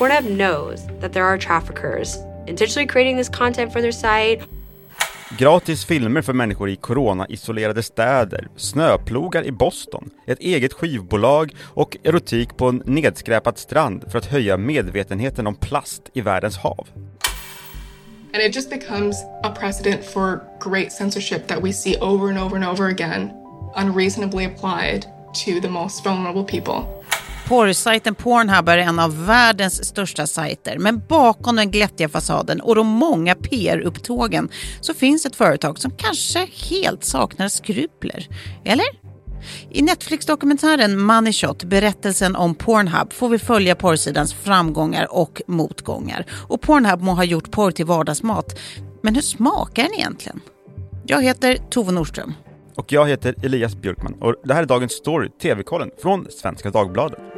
Pornhub 0.00 0.24
knows 0.24 0.86
that 1.00 1.12
there 1.12 1.24
are 1.24 1.38
traffickers 1.38 2.16
intentionally 2.46 2.86
creating 2.86 3.18
this 3.18 3.28
content 3.28 3.70
for 3.72 3.82
their 3.82 3.92
site 3.92 4.40
Gratis 5.38 5.84
filmer 5.84 6.22
för 6.22 6.32
människor 6.32 6.70
i 6.70 6.76
corona-isolerade 6.76 7.82
städer, 7.82 8.48
snöplogar 8.56 9.44
i 9.44 9.52
Boston, 9.52 10.10
ett 10.26 10.38
eget 10.38 10.72
skivbolag 10.72 11.54
och 11.60 11.96
erotik 12.02 12.56
på 12.56 12.68
en 12.68 12.82
nedskräpad 12.86 13.58
strand 13.58 14.04
för 14.10 14.18
att 14.18 14.26
höja 14.26 14.56
medvetenheten 14.56 15.46
om 15.46 15.54
plast 15.54 16.02
i 16.12 16.20
världens 16.20 16.56
hav. 16.56 16.88
And 18.34 18.42
it 18.42 18.56
just 18.56 18.70
becomes 18.70 19.24
a 19.42 19.54
precedent 19.60 20.04
for 20.04 20.40
great 20.70 20.92
censorship 20.92 21.46
that 21.46 21.64
we 21.64 21.72
see 21.72 21.96
over 21.96 22.28
and 22.28 22.38
over 22.38 22.56
and 22.56 22.64
over 22.64 22.88
again, 22.88 23.30
unreasonably 23.76 24.44
applied 24.44 25.02
to 25.44 25.60
the 25.62 25.68
most 25.68 26.04
vulnerable 26.04 26.44
people. 26.44 26.99
Porrsajten 27.50 28.14
Pornhub 28.14 28.68
är 28.68 28.78
en 28.78 28.98
av 28.98 29.26
världens 29.26 29.84
största 29.84 30.26
sajter. 30.26 30.78
Men 30.78 31.02
bakom 31.08 31.56
den 31.56 31.70
glättiga 31.70 32.08
fasaden 32.08 32.60
och 32.60 32.74
de 32.74 32.86
många 32.86 33.34
PR-upptågen 33.34 34.48
så 34.80 34.94
finns 34.94 35.26
ett 35.26 35.36
företag 35.36 35.78
som 35.78 35.90
kanske 35.90 36.48
helt 36.70 37.04
saknar 37.04 37.48
skrupler. 37.48 38.28
Eller? 38.64 38.86
I 39.70 39.82
Netflix-dokumentären 39.82 41.00
Money 41.00 41.32
Shot, 41.32 41.64
berättelsen 41.64 42.36
om 42.36 42.54
Pornhub, 42.54 43.12
får 43.12 43.28
vi 43.28 43.38
följa 43.38 43.74
porrsidans 43.74 44.34
framgångar 44.34 45.12
och 45.14 45.42
motgångar. 45.46 46.26
Och 46.48 46.60
Pornhub 46.60 47.00
må 47.00 47.12
ha 47.12 47.24
gjort 47.24 47.50
porr 47.50 47.70
till 47.70 47.86
vardagsmat, 47.86 48.58
men 49.02 49.14
hur 49.14 49.22
smakar 49.22 49.82
den 49.82 49.94
egentligen? 49.94 50.40
Jag 51.06 51.22
heter 51.22 51.56
Tove 51.70 51.92
Nordström. 51.92 52.34
Och 52.76 52.92
jag 52.92 53.08
heter 53.08 53.34
Elias 53.42 53.76
Björkman 53.76 54.14
och 54.20 54.34
det 54.44 54.54
här 54.54 54.62
är 54.62 54.66
dagens 54.66 54.92
story, 54.92 55.28
TV-kollen 55.42 55.90
från 56.02 56.26
Svenska 56.30 56.70
Dagbladet. 56.70 57.29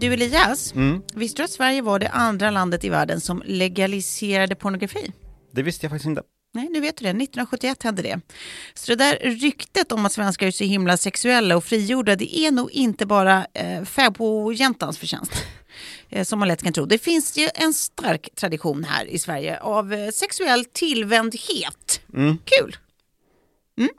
Du 0.00 0.12
Elias, 0.12 0.72
Mm. 0.74 1.02
visste 1.14 1.42
du 1.42 1.44
att 1.44 1.50
Sverige 1.50 1.82
var 1.82 1.98
det 1.98 2.08
andra 2.08 2.50
landet 2.50 2.84
i 2.84 2.88
världen 2.88 3.20
som 3.20 3.42
legaliserade 3.46 4.54
pornografi? 4.54 5.12
Det 5.52 5.62
visste 5.62 5.86
jag 5.86 5.90
faktiskt 5.90 6.06
inte. 6.06 6.22
Nej, 6.54 6.68
nu 6.70 6.80
vet 6.80 6.96
du 6.96 7.02
det. 7.04 7.10
1971 7.10 7.82
hände 7.82 8.02
det. 8.02 8.20
Så 8.74 8.92
det 8.92 8.96
där 8.96 9.18
ryktet 9.22 9.92
om 9.92 10.06
att 10.06 10.12
svenskar 10.12 10.46
är 10.46 10.50
så 10.50 10.64
himla 10.64 10.96
sexuella 10.96 11.56
och 11.56 11.64
frigjorda, 11.64 12.16
det 12.16 12.38
är 12.38 12.50
nog 12.50 12.70
inte 12.70 13.06
bara 13.06 13.46
eh, 13.54 13.84
fäbodjäntans 13.84 14.98
förtjänst. 14.98 15.32
Eh, 16.12 16.24
som 16.24 16.38
man 16.38 16.48
lätt 16.48 16.62
kan 16.62 16.72
tro. 16.72 16.84
Det 16.86 16.98
finns 16.98 17.36
ju 17.38 17.48
en 17.54 17.74
stark 17.74 18.28
tradition 18.34 18.84
här 18.84 19.04
i 19.04 19.18
Sverige 19.18 19.60
av 19.60 19.92
eh, 19.92 20.10
sexuell 20.10 20.64
tillvändhet. 20.64 22.00
Kul! 22.44 22.76
Mm. 23.78 23.90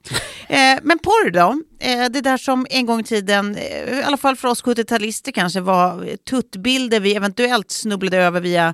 Eh, 0.47 0.79
men 0.83 0.99
porr 0.99 1.31
då? 1.31 1.61
Eh, 1.79 2.09
det 2.09 2.21
där 2.21 2.37
som 2.37 2.67
en 2.69 2.85
gång 2.85 2.99
i 2.99 3.03
tiden, 3.03 3.55
eh, 3.55 3.99
i 3.99 4.03
alla 4.03 4.17
fall 4.17 4.35
för 4.35 4.47
oss 4.47 4.63
70-talister 4.63 5.31
kanske, 5.31 5.59
var 5.59 6.15
tuttbilder 6.29 6.99
vi 6.99 7.15
eventuellt 7.15 7.71
snubblade 7.71 8.17
över 8.17 8.41
via 8.41 8.73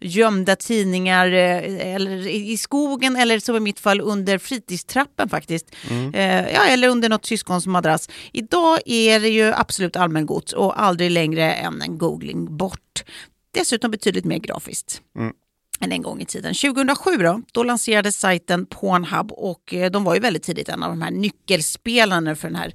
gömda 0.00 0.56
tidningar 0.56 1.26
eh, 1.32 1.94
eller 1.94 2.26
i 2.26 2.56
skogen 2.56 3.16
eller 3.16 3.38
som 3.38 3.56
i 3.56 3.60
mitt 3.60 3.80
fall 3.80 4.00
under 4.00 4.38
fritidstrappen 4.38 5.28
faktiskt. 5.28 5.74
Eh, 6.14 6.52
ja, 6.52 6.64
eller 6.64 6.88
under 6.88 7.08
något 7.08 7.26
syskons 7.26 7.66
madrass. 7.66 8.08
Idag 8.32 8.78
är 8.86 9.20
det 9.20 9.28
ju 9.28 9.52
absolut 9.52 9.96
allmängods 9.96 10.52
och 10.52 10.82
aldrig 10.82 11.10
längre 11.10 11.52
än 11.52 11.82
en 11.82 11.98
googling 11.98 12.56
bort. 12.56 13.04
Dessutom 13.54 13.90
betydligt 13.90 14.24
mer 14.24 14.38
grafiskt 14.38 15.02
än 15.80 15.92
en 15.92 16.02
gång 16.02 16.20
i 16.20 16.26
tiden. 16.26 16.54
2007 16.54 17.16
då, 17.16 17.42
då 17.52 17.62
lanserades 17.62 18.16
sajten 18.18 18.66
Pornhub 18.66 19.32
och 19.32 19.74
eh, 19.74 19.90
de 19.90 20.04
var 20.04 20.14
ju 20.14 20.20
väldigt 20.20 20.42
tidigt 20.42 20.68
en 20.68 20.82
av 20.82 20.90
de 20.90 21.02
här 21.02 21.10
nyckelspelarna 21.10 22.36
för 22.36 22.48
den 22.48 22.56
här 22.56 22.74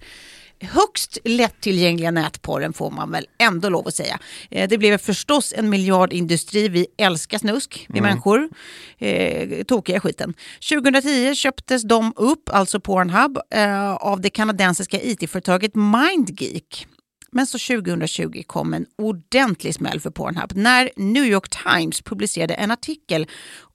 högst 0.64 1.18
lättillgängliga 1.24 2.12
nätporren 2.12 2.74
får 2.74 2.92
man 2.92 3.12
väl 3.12 3.26
ändå 3.38 3.70
lov 3.70 3.88
att 3.88 3.96
säga. 3.96 4.20
Eh, 4.52 4.70
Det 4.70 4.78
blev 4.78 4.98
förstås 4.98 5.54
en 5.58 5.70
miljardindustri. 5.70 6.68
Vi 6.70 6.88
älskar 6.98 7.38
snusk, 7.38 7.86
vi 7.90 8.02
människor. 8.02 8.50
Eh, 8.98 9.64
tokiga 9.64 10.00
skiten. 10.00 10.34
2010 10.70 11.36
köptes 11.36 11.84
de 11.84 12.14
upp, 12.16 12.50
alltså 12.50 12.80
Pornhub, 12.80 13.38
eh, 13.54 13.94
av 13.94 14.22
det 14.22 14.30
kanadensiska 14.30 15.02
it-företaget 15.02 15.72
MindGeek. 15.76 16.88
Men 17.32 17.48
så 17.48 17.58
2020 17.58 18.44
kom 18.48 18.74
en 18.74 18.86
ordentlig 18.98 19.76
smäll 19.76 20.00
för 20.00 20.10
Pornhub 20.10 20.52
när 20.56 20.90
New 20.96 21.26
York 21.26 21.50
Times 21.50 22.02
publicerade 22.02 22.54
en 22.54 22.72
artikel 22.72 23.28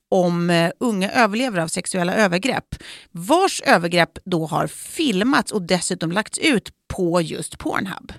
om 0.09 0.49
eh, 0.49 0.71
unga 0.79 1.11
överlevare 1.11 1.63
av 1.63 1.67
sexuella 1.67 2.15
övergrepp 2.15 2.75
vars 3.11 3.61
övergrepp 3.61 4.17
då 4.25 4.45
har 4.45 4.67
filmats 4.67 5.51
och 5.51 5.61
dessutom 5.61 6.11
lagts 6.11 6.37
ut 6.37 6.69
på 6.87 7.21
just 7.21 7.57
Pornhub. 7.57 8.13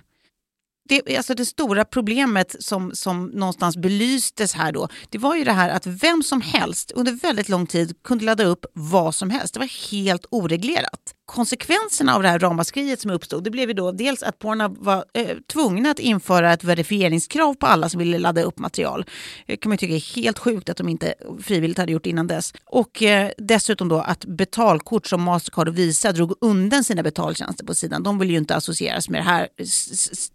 Det, 0.88 1.16
alltså 1.16 1.34
det 1.34 1.46
stora 1.46 1.84
problemet 1.84 2.56
som, 2.60 2.90
som 2.94 3.26
någonstans 3.26 3.76
belystes 3.76 4.54
här 4.54 4.72
då, 4.72 4.88
det 5.08 5.18
var 5.18 5.36
ju 5.36 5.44
det 5.44 5.52
här 5.52 5.70
att 5.70 5.86
vem 5.86 6.22
som 6.22 6.40
helst 6.40 6.90
under 6.90 7.12
väldigt 7.12 7.48
lång 7.48 7.66
tid 7.66 8.02
kunde 8.02 8.24
ladda 8.24 8.44
upp 8.44 8.66
vad 8.72 9.14
som 9.14 9.30
helst. 9.30 9.54
Det 9.54 9.60
var 9.60 9.92
helt 9.92 10.26
oreglerat. 10.30 11.14
Konsekvenserna 11.28 12.14
av 12.14 12.22
det 12.22 12.28
här 12.28 12.38
ramaskriet 12.38 13.00
som 13.00 13.10
uppstod, 13.10 13.44
det 13.44 13.50
blev 13.50 13.68
ju 13.68 13.74
då 13.74 13.92
dels 13.92 14.22
att 14.22 14.38
Pornhub 14.38 14.78
var 14.78 15.04
eh, 15.14 15.36
tvungna 15.52 15.90
att 15.90 15.98
införa 15.98 16.52
ett 16.52 16.64
verifieringskrav 16.64 17.54
på 17.54 17.66
alla 17.66 17.88
som 17.88 17.98
ville 17.98 18.18
ladda 18.18 18.42
upp 18.42 18.58
material. 18.58 19.04
Det 19.46 19.56
kan 19.56 19.70
man 19.70 19.74
ju 19.74 19.78
tycka 19.78 19.94
är 19.94 20.22
helt 20.22 20.38
sjukt 20.38 20.68
att 20.68 20.76
de 20.76 20.88
inte 20.88 21.14
frivilligt 21.42 21.78
hade 21.78 21.92
gjort 21.92 22.06
innan 22.06 22.26
dess. 22.26 22.54
Och 22.64 23.02
eh, 23.02 23.30
dessutom 23.38 23.88
då 23.88 24.00
att 24.00 24.24
betalkort 24.24 25.06
som 25.06 25.22
Mastercard 25.22 25.68
och 25.68 25.78
Visa 25.78 26.12
drog 26.12 26.34
undan 26.40 26.84
sina 26.84 27.02
betaltjänster 27.02 27.64
på 27.64 27.74
sidan. 27.74 28.02
De 28.02 28.18
vill 28.18 28.30
ju 28.30 28.36
inte 28.36 28.56
associeras 28.56 29.08
med 29.08 29.20
det 29.20 29.24
här 29.24 29.48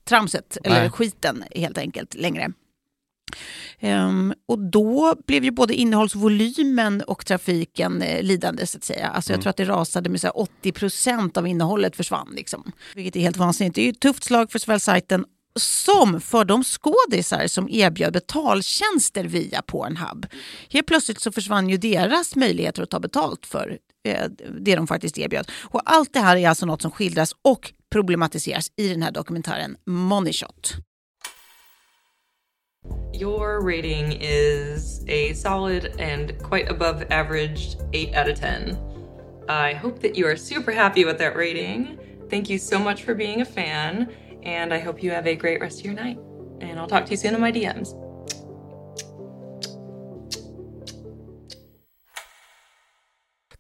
tramset, 0.08 0.58
eller 0.64 0.80
Nej. 0.82 0.90
skiten 0.90 1.44
helt 1.56 1.78
enkelt 1.78 2.16
längre. 2.16 2.52
Ehm, 3.80 4.34
och 4.46 4.60
då 4.60 5.16
blev 5.28 5.44
ju 5.44 5.52
både 5.52 5.74
innehållsvolymen 5.74 7.02
och 7.02 7.26
trafiken 7.26 8.02
eh, 8.02 8.24
lidande 8.24 8.68
så 8.68 8.78
att 8.78 8.84
säga. 8.84 9.08
Alltså 9.08 9.34
jag 9.34 9.42
tror 9.42 9.50
att 9.50 9.58
det 9.58 9.66
rasade 9.66 10.10
med 10.10 10.22
så 10.22 10.28
här 10.28 10.38
80 10.38 10.72
procent 10.72 11.38
av 11.38 11.48
innehållet 11.48 11.96
försvann. 11.96 12.34
Liksom. 12.36 12.72
Vilket 12.96 13.16
är 13.16 13.20
helt 13.20 13.38
vansinnigt. 13.38 13.76
Det 13.76 13.82
är 13.82 13.86
ju 13.86 13.92
ett 13.92 14.00
tufft 14.00 14.24
slag 14.24 14.52
för 14.52 14.60
såväl 14.60 14.80
sajten 14.80 15.26
som 15.56 16.22
för 16.22 16.46
de 16.46 16.64
skådisar 16.64 17.48
som 17.48 17.70
erbjöd 17.70 18.14
betaltjänster 18.14 19.24
via 19.24 19.62
Pornhub. 19.62 20.26
Helt 20.70 20.88
plötsligt 20.88 21.20
så 21.20 21.32
försvann 21.32 21.70
ju 21.70 21.78
deras 21.78 22.36
möjligheter 22.36 22.84
att 22.84 22.90
ta 22.90 23.00
betalt 23.00 23.46
för 23.46 23.78
eh, 24.08 24.26
det 24.60 24.76
de 24.76 24.88
faktiskt 24.88 25.18
erbjöd. 25.18 25.52
Och 25.62 25.82
allt 25.86 26.14
det 26.14 26.20
här 26.20 26.38
är 26.38 26.50
alltså 26.50 26.66
något 26.66 26.82
som 26.82 26.92
skildras 26.92 27.36
och 27.42 27.74
problematiseras 27.92 28.72
i 28.78 28.88
den 28.88 29.02
här 29.02 29.12
dokumentären 29.12 29.78
Money 29.86 30.34
Shot. 30.34 30.74
Your 33.14 33.62
rating 33.62 34.18
is 34.20 35.06
a 35.08 35.34
solid 35.34 35.96
and 36.00 36.38
quite 36.42 36.70
above 36.70 37.04
average 37.12 37.76
8 37.94 38.14
out 38.16 38.30
of 38.30 38.40
10. 38.40 38.78
I 39.48 39.74
hope 39.74 40.00
that 40.00 40.16
you 40.16 40.26
are 40.28 40.36
super 40.36 40.72
happy 40.72 41.06
with 41.06 41.18
that 41.20 41.36
rating. 41.36 42.00
Thank 42.30 42.50
you 42.50 42.58
so 42.58 42.80
much 42.80 43.04
for 43.04 43.14
being 43.14 43.42
a 43.42 43.46
fan, 43.46 44.12
and 44.44 44.74
I 44.74 44.80
hope 44.80 45.04
you 45.04 45.12
have 45.12 45.28
a 45.28 45.36
great 45.36 45.62
rest 45.62 45.80
of 45.80 45.86
your 45.86 45.94
night. 45.94 46.18
And 46.60 46.80
I'll 46.80 46.88
talk 46.88 47.06
to 47.06 47.12
you 47.12 47.18
soon 47.18 47.36
in 47.36 47.42
my 47.42 47.52
DMs. 47.52 47.94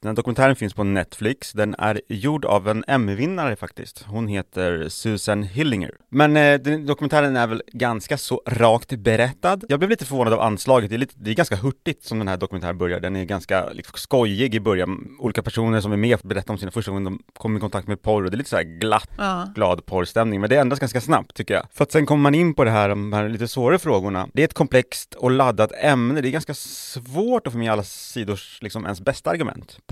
Den 0.04 0.10
här 0.10 0.16
dokumentären 0.16 0.56
finns 0.56 0.74
på 0.74 0.84
Netflix. 0.84 1.52
Den 1.52 1.76
är 1.78 2.02
gjord 2.08 2.46
av 2.46 2.68
en 2.68 2.84
Emmy-vinnare 2.88 3.56
faktiskt. 3.56 4.04
Hon 4.08 4.28
heter 4.28 4.90
Susan 4.90 5.44
Hillinger. 5.44 5.92
Men 6.10 6.38
eh, 6.38 6.60
den, 6.60 6.86
dokumentären 6.86 7.36
är 7.36 7.48
väl 7.48 7.62
ganska 7.74 8.18
så 8.18 8.42
rakt 8.46 8.96
berättad. 8.96 9.60
Jag 9.70 9.80
blev 9.80 9.90
lite 9.90 10.06
förvånad 10.06 10.34
av 10.34 10.40
anslaget. 10.42 10.90
Det 10.90 10.96
är, 10.96 10.98
lite, 10.98 11.14
det 11.18 11.32
är 11.32 11.36
ganska 11.36 11.56
hurtigt 11.56 12.04
som 12.04 12.20
den 12.20 12.28
här 12.28 12.38
dokumentären 12.38 12.78
börjar. 12.78 13.00
Den 13.00 13.16
är 13.16 13.24
ganska 13.24 13.70
liksom, 13.70 13.98
skojig 13.98 14.56
i 14.56 14.60
början. 14.60 15.16
Olika 15.20 15.42
personer 15.42 15.82
som 15.82 15.92
är 15.92 15.98
med 15.98 16.20
berättar 16.24 16.54
om 16.54 16.58
sina 16.58 16.72
första 16.72 16.92
gånger 16.92 17.04
de 17.06 17.20
kom 17.34 17.58
i 17.58 17.60
kontakt 17.60 17.88
med 17.88 18.02
porr 18.02 18.24
och 18.24 18.32
det 18.32 18.36
är 18.36 18.38
lite 18.38 18.50
så 18.50 18.56
här 18.56 18.64
glatt, 18.64 19.10
Ja. 19.18 19.48
glad 19.56 19.86
porrstämning. 19.86 20.42
Men 20.42 20.50
det 20.50 20.56
ändras 20.56 20.80
ganska 20.80 21.02
snabbt 21.02 21.34
tycker 21.34 21.54
jag. 21.54 21.66
För 21.72 21.84
att 21.84 21.92
sen 21.92 22.06
kommer 22.06 22.22
man 22.22 22.36
in 22.36 22.54
på 22.54 22.64
det 22.64 22.72
här, 22.72 22.90
de 22.90 23.14
här 23.14 23.30
lite 23.30 23.48
svårare 23.48 23.80
frågorna. 23.80 24.28
Det 24.34 24.42
är 24.42 24.46
ett 24.46 24.54
komplext 24.54 25.14
och 25.14 25.32
laddat 25.32 25.72
ämne. 25.82 26.22
Det 26.22 26.30
är 26.30 26.32
ganska 26.32 26.54
svårt 26.54 27.48
att 27.48 27.54
få 27.54 27.60
med 27.60 27.72
alla 27.72 27.84
sidors 27.84 28.60
liksom 28.62 28.84
ens 28.84 29.02
bästa 29.02 29.30
argument 29.30 29.78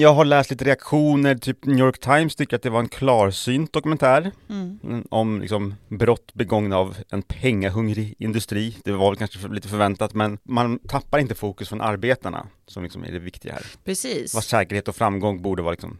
Jag 0.00 0.14
har 0.14 0.24
läst 0.24 0.50
lite 0.50 0.64
reaktioner, 0.64 1.34
typ 1.34 1.64
New 1.64 1.78
York 1.78 1.98
Times 2.00 2.36
tycker 2.36 2.56
att 2.56 2.62
det 2.62 2.70
var 2.70 2.80
en 2.80 2.88
klarsynt 2.88 3.72
dokumentär 3.72 4.30
Mm. 4.50 5.06
om 5.10 5.40
liksom 5.40 5.74
brott 5.88 6.34
begångna 6.34 6.76
av 6.76 6.96
en 7.10 7.22
pengahungrig 7.22 8.14
industri. 8.18 8.76
Det 8.84 8.92
var 8.92 9.10
väl 9.10 9.16
kanske 9.18 9.48
lite 9.48 9.68
förväntat 9.68 10.14
men 10.14 10.38
man 10.42 10.78
tappar 10.78 11.18
inte 11.18 11.34
fokus 11.34 11.68
från 11.68 11.80
arbetarna 11.80 12.46
som 12.66 12.82
liksom 12.82 13.04
är 13.04 13.12
det 13.12 13.18
viktiga 13.18 13.52
här. 13.52 13.62
Precis. 13.84 14.34
Vad 14.34 14.44
säkerhet 14.44 14.88
och 14.88 14.96
framgång 14.96 15.42
borde 15.42 15.62
vara 15.62 15.70
liksom 15.72 15.98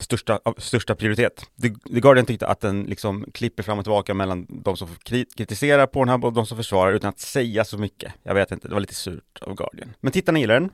största, 0.00 0.40
största 0.58 0.94
prioritet. 0.94 1.46
The, 1.62 1.68
The 1.68 2.00
Guardian 2.00 2.26
tyckte 2.26 2.46
att 2.46 2.60
den 2.60 2.82
liksom 2.82 3.24
klipper 3.34 3.62
fram 3.62 3.78
och 3.78 3.84
tillbaka 3.84 4.14
mellan 4.14 4.46
de 4.48 4.76
som 4.76 4.88
kri- 4.88 5.26
kritiserar 5.36 5.86
Pornhub 5.86 6.24
och 6.24 6.32
de 6.32 6.46
som 6.46 6.56
försvarar 6.56 6.92
utan 6.92 7.08
att 7.08 7.18
säga 7.20 7.64
så 7.64 7.78
mycket. 7.78 8.12
Jag 8.22 8.34
vet 8.34 8.52
inte, 8.52 8.68
det 8.68 8.74
var 8.74 8.80
lite 8.80 8.94
surt 8.94 9.38
av 9.40 9.54
Guardian. 9.54 9.88
Men 10.00 10.12
tittarna 10.12 10.38
gillar 10.38 10.54
den. 10.60 10.70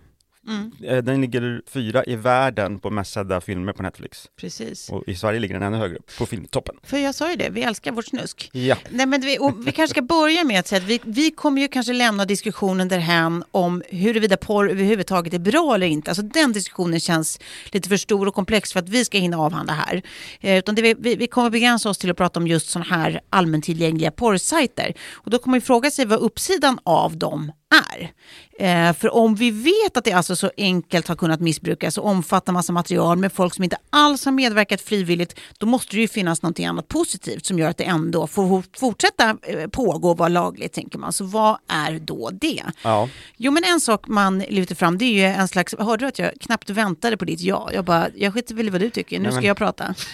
Mm. 0.49 0.73
Eh, 0.85 1.05
Den 1.05 1.21
ligger 1.21 1.63
fyra 1.67 2.05
i 2.05 2.17
världen 2.17 2.79
på 2.79 2.91
mest 2.91 3.13
sedda 3.13 3.41
filmer 3.41 3.73
på 3.73 3.83
Netflix. 3.83 4.27
Precis. 4.41 4.91
Och 4.91 5.05
i 5.07 5.15
Sverige 5.15 5.41
ligger 5.41 5.55
den 5.55 5.63
ännu 5.63 5.77
högre, 5.77 5.99
på 6.19 6.27
filmtoppen. 6.27 6.77
För 6.83 6.99
jag 6.99 7.15
sa 7.15 7.31
ju 7.31 7.37
det, 7.37 7.51
vi 7.51 7.63
älskar 7.63 7.93
vårt 7.93 8.07
snusk. 8.07 8.51
Ja. 8.53 8.77
Nej, 8.91 9.07
men 9.07 9.21
vi, 9.21 9.39
vi 9.67 9.73
kanske 9.73 9.95
ska 9.95 10.03
börja 10.03 10.45
med 10.45 10.61
att 10.61 10.67
säga 10.67 10.83
att 10.83 10.89
vi, 10.89 11.01
vi 11.05 11.31
kommer 11.31 11.63
ju 11.63 11.69
kanske 11.69 11.93
lämna 11.93 12.25
diskussionen 12.25 12.89
därhän 12.89 13.45
om 13.51 13.83
huruvida 13.89 14.37
porr 14.37 14.71
överhuvudtaget 14.71 15.35
är 15.35 15.39
bra 15.39 15.75
eller 15.75 15.87
inte. 15.87 16.11
Alltså 16.11 16.23
den 16.23 16.53
diskussionen 16.53 17.01
känns 17.01 17.41
lite 17.73 17.89
för 17.89 17.97
stor 17.97 18.29
och 18.29 18.35
komplex 18.35 18.73
för 18.73 18.81
att 18.81 18.89
vi 18.89 19.05
ska 19.05 19.19
hinna 19.19 19.39
avhandla 19.39 19.73
här. 19.73 20.03
Eh, 20.41 20.59
utan 20.59 20.75
det, 20.75 20.83
vi, 20.83 20.95
vi 20.99 21.17
vi 21.25 21.27
kommer 21.27 21.51
begränsa 21.51 21.89
oss 21.91 21.99
till 21.99 22.11
att 22.11 22.17
prata 22.17 22.41
om 22.41 22.47
just 22.47 22.71
sådana 22.71 22.97
här 22.97 23.21
allmäntillgängliga 23.31 24.11
porrsajter. 24.11 24.95
Och 25.13 25.31
då 25.31 25.39
kommer 25.39 25.55
man 25.55 25.61
fråga 25.61 25.91
sig 25.91 26.05
vad 26.07 26.19
uppsidan 26.19 26.79
av 26.85 27.17
dem 27.17 27.53
är. 27.91 28.13
Eh, 28.59 28.93
för 28.97 29.15
om 29.15 29.35
vi 29.35 29.51
vet 29.51 29.97
att 29.97 30.05
det 30.05 30.13
alltså 30.13 30.37
så 30.37 30.51
enkelt 30.57 31.09
har 31.09 31.17
kunnat 31.17 31.41
missbrukas 31.41 31.99
och 31.99 32.07
omfattar 32.07 32.53
massa 32.53 32.73
material 32.73 33.19
med 33.19 33.33
folk 33.33 33.55
som 33.55 33.65
inte 33.65 33.77
alls 33.91 34.25
har 34.25 34.33
medverkat 34.33 34.81
frivilligt, 34.81 35.41
då 35.59 35.67
måste 35.67 35.97
det 35.97 36.01
ju 36.01 36.09
finnas 36.09 36.43
något 36.43 36.61
annat 36.61 36.89
positivt 36.89 37.47
som 37.47 37.59
gör 37.59 37.69
att 37.71 37.77
det 37.77 37.85
ändå 37.85 38.27
får 38.27 38.63
fortsätta 38.79 39.37
eh, 39.43 39.67
pågå 39.69 40.11
och 40.11 40.19
vara 40.19 40.29
lagligt, 40.29 40.73
tänker 40.73 40.99
man. 40.99 41.13
Så 41.13 41.25
vad 41.25 41.59
är 41.69 41.99
då 41.99 42.31
det? 42.31 42.63
Ja. 42.83 43.09
Jo, 43.37 43.53
men 43.53 43.65
en 43.65 43.81
sak 43.81 44.09
man 44.09 44.39
lyfter 44.39 44.75
fram, 44.75 44.99
det 44.99 45.05
är 45.05 45.13
ju 45.13 45.25
en 45.25 45.49
slags, 45.49 45.75
hörde 45.79 46.05
du 46.05 46.09
att 46.09 46.19
jag 46.19 46.31
knappt 46.41 46.71
väntade 46.71 47.17
på 47.17 47.25
ditt 47.25 47.41
ja? 47.41 47.71
Jag 47.73 47.85
bara, 47.85 48.09
jag 48.17 48.35
skiter 48.35 48.55
väl 48.55 48.67
i 48.67 48.71
vad 48.71 48.81
du 48.81 48.91
tycker, 48.91 49.19
nu 49.21 49.33
ska 49.33 49.43
jag 49.43 49.57
prata. 49.57 49.95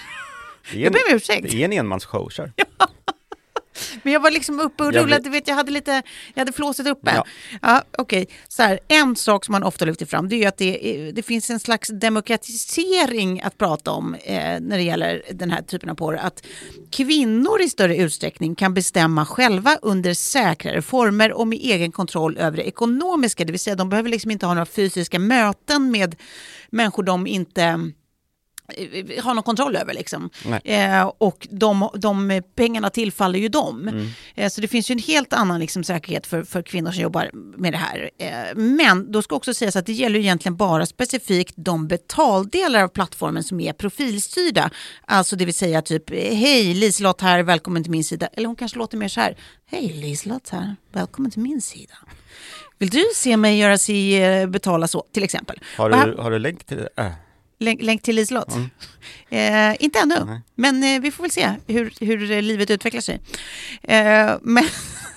Det 0.73 0.77
är 0.77 0.81
Jag 0.81 0.87
en, 0.87 0.93
ber 0.93 1.11
om 1.11 1.17
ursäkt. 1.17 1.51
det 1.51 1.61
är 1.61 1.65
en 1.65 1.73
enmansshow, 1.73 2.29
kör. 2.31 2.53
Men 4.03 4.13
jag 4.13 4.21
var 4.21 4.31
liksom 4.31 4.61
uppe 4.61 4.85
och 4.85 4.95
Jag 4.95 5.03
rullade, 5.05 5.23
du 5.23 5.31
vet, 5.31 5.49
jag 5.49 5.55
hade 5.55 5.71
lite, 5.73 6.03
jag 6.35 6.41
hade 6.41 6.53
flåset 6.53 6.87
uppe. 6.87 7.13
Ja. 7.15 7.25
Ja. 7.63 8.25
Så 8.49 8.63
här, 8.63 8.81
en 8.89 9.17
sak 9.17 9.45
som 9.45 9.53
man 9.53 9.63
ofta 9.63 9.85
lyfter 9.85 10.07
fram, 10.07 10.29
det 10.29 10.37
är 10.37 10.39
ju 10.39 10.45
att 10.45 10.57
det, 10.57 11.13
det 11.15 11.23
finns 11.23 11.51
en 11.51 11.61
slags 11.61 11.89
demokratisering 11.89 13.41
att 13.43 13.59
prata 13.59 13.91
om 13.91 14.15
eh, 14.15 14.61
när 14.61 14.77
det 14.77 14.83
gäller 14.83 15.23
den 15.33 15.51
här 15.51 15.63
typen 15.63 15.91
av 15.91 15.95
porr. 15.95 16.17
Att 16.17 16.47
kvinnor 16.91 17.61
i 17.61 17.69
större 17.69 17.97
utsträckning 17.97 18.55
kan 18.55 18.75
bestämma 18.75 19.27
själva 19.27 19.79
under 19.83 20.15
säkrare 20.15 20.83
former 20.83 21.33
och 21.33 21.49
med 21.49 21.59
egen 21.59 21.93
kontroll 21.93 22.37
över 22.39 22.57
det 22.57 22.69
ekonomiska. 22.69 23.45
Det 23.45 23.53
vill 23.53 23.61
säga, 23.61 23.77
de 23.77 23.89
behöver 23.89 24.09
liksom 24.09 24.31
inte 24.31 24.47
ha 24.47 24.55
några 24.55 24.67
fysiska 24.67 25.19
möten 25.19 25.91
med 25.91 26.17
människor 26.71 27.03
de 27.03 27.27
inte 27.27 27.91
har 29.23 29.35
någon 29.35 29.43
kontroll 29.43 29.77
över. 29.77 29.95
Liksom. 29.95 30.31
Eh, 30.65 31.13
och 31.19 31.49
de, 31.51 31.89
de 31.95 32.43
pengarna 32.55 32.91
tillfaller 32.91 33.39
ju 33.39 33.49
dem. 33.49 34.11
Eh, 34.35 34.49
så 34.49 34.61
det 34.61 34.69
finns 34.69 34.91
ju 34.91 34.93
en 34.93 34.99
helt 34.99 35.33
annan 35.33 35.61
liksom, 35.61 35.85
säkerhet 35.85 36.27
för, 36.27 36.43
för 36.43 36.63
kvinnor 36.63 36.91
som 36.93 37.03
jobbar 37.03 37.31
med 37.33 37.73
det 37.73 37.79
här. 37.79 38.11
Eh, 38.19 38.57
men 38.57 39.13
då 39.13 39.23
ska 39.23 39.37
också 39.37 39.55
sägas 39.55 39.77
att 39.77 39.87
det 39.87 39.93
gäller 39.93 40.19
egentligen 40.19 40.57
bara 40.57 40.87
specifikt 40.87 41.55
de 41.57 41.89
betaldelar 41.89 42.83
av 42.83 42.89
plattformen 42.89 43.45
som 43.45 43.61
är 43.61 43.73
profilstyrda. 43.73 44.71
Alltså 45.05 45.37
det 45.37 45.45
vill 45.45 45.55
säga 45.55 45.83
typ, 45.83 46.11
hej 46.11 46.75
Liselott 46.75 47.21
här, 47.21 47.43
välkommen 47.43 47.83
till 47.83 47.91
min 47.93 48.05
sida. 48.05 48.29
Eller 48.33 48.47
hon 48.47 48.57
kanske 48.57 48.79
låter 48.79 48.97
mer 48.97 49.09
så 49.09 49.21
här, 49.21 49.37
hej 49.67 49.89
Liselott 49.93 50.49
här, 50.49 50.77
välkommen 50.93 51.31
till 51.31 51.43
min 51.43 51.61
sida. 51.61 51.95
Vill 52.79 52.89
du 52.91 53.05
se 53.15 53.37
mig 53.37 53.59
göra 53.59 53.79
sig 53.79 54.23
eh, 54.23 54.47
betala 54.47 54.89
så, 54.89 55.05
till 55.13 55.23
exempel. 55.23 55.59
Har 55.77 55.91
Och 55.91 55.97
här- 55.97 56.07
du, 56.07 56.17
har 56.23 56.31
du 56.31 56.39
länk 56.39 56.65
till 56.65 56.77
det? 56.77 56.89
Äh. 56.97 57.13
Länk, 57.63 57.83
länk 57.83 58.03
till 58.03 58.17
Liselott? 58.17 58.55
Eh, 59.31 59.83
inte 59.85 59.99
ännu, 59.99 60.25
Nej. 60.25 60.41
men 60.55 60.83
eh, 60.85 61.01
vi 61.01 61.11
får 61.11 61.25
väl 61.25 61.31
se 61.31 61.51
hur, 61.67 61.95
hur 62.01 62.43
livet 62.43 62.71
utvecklar 62.71 63.01
sig. 63.01 63.21
Eh, 63.83 64.33
men 64.43 64.65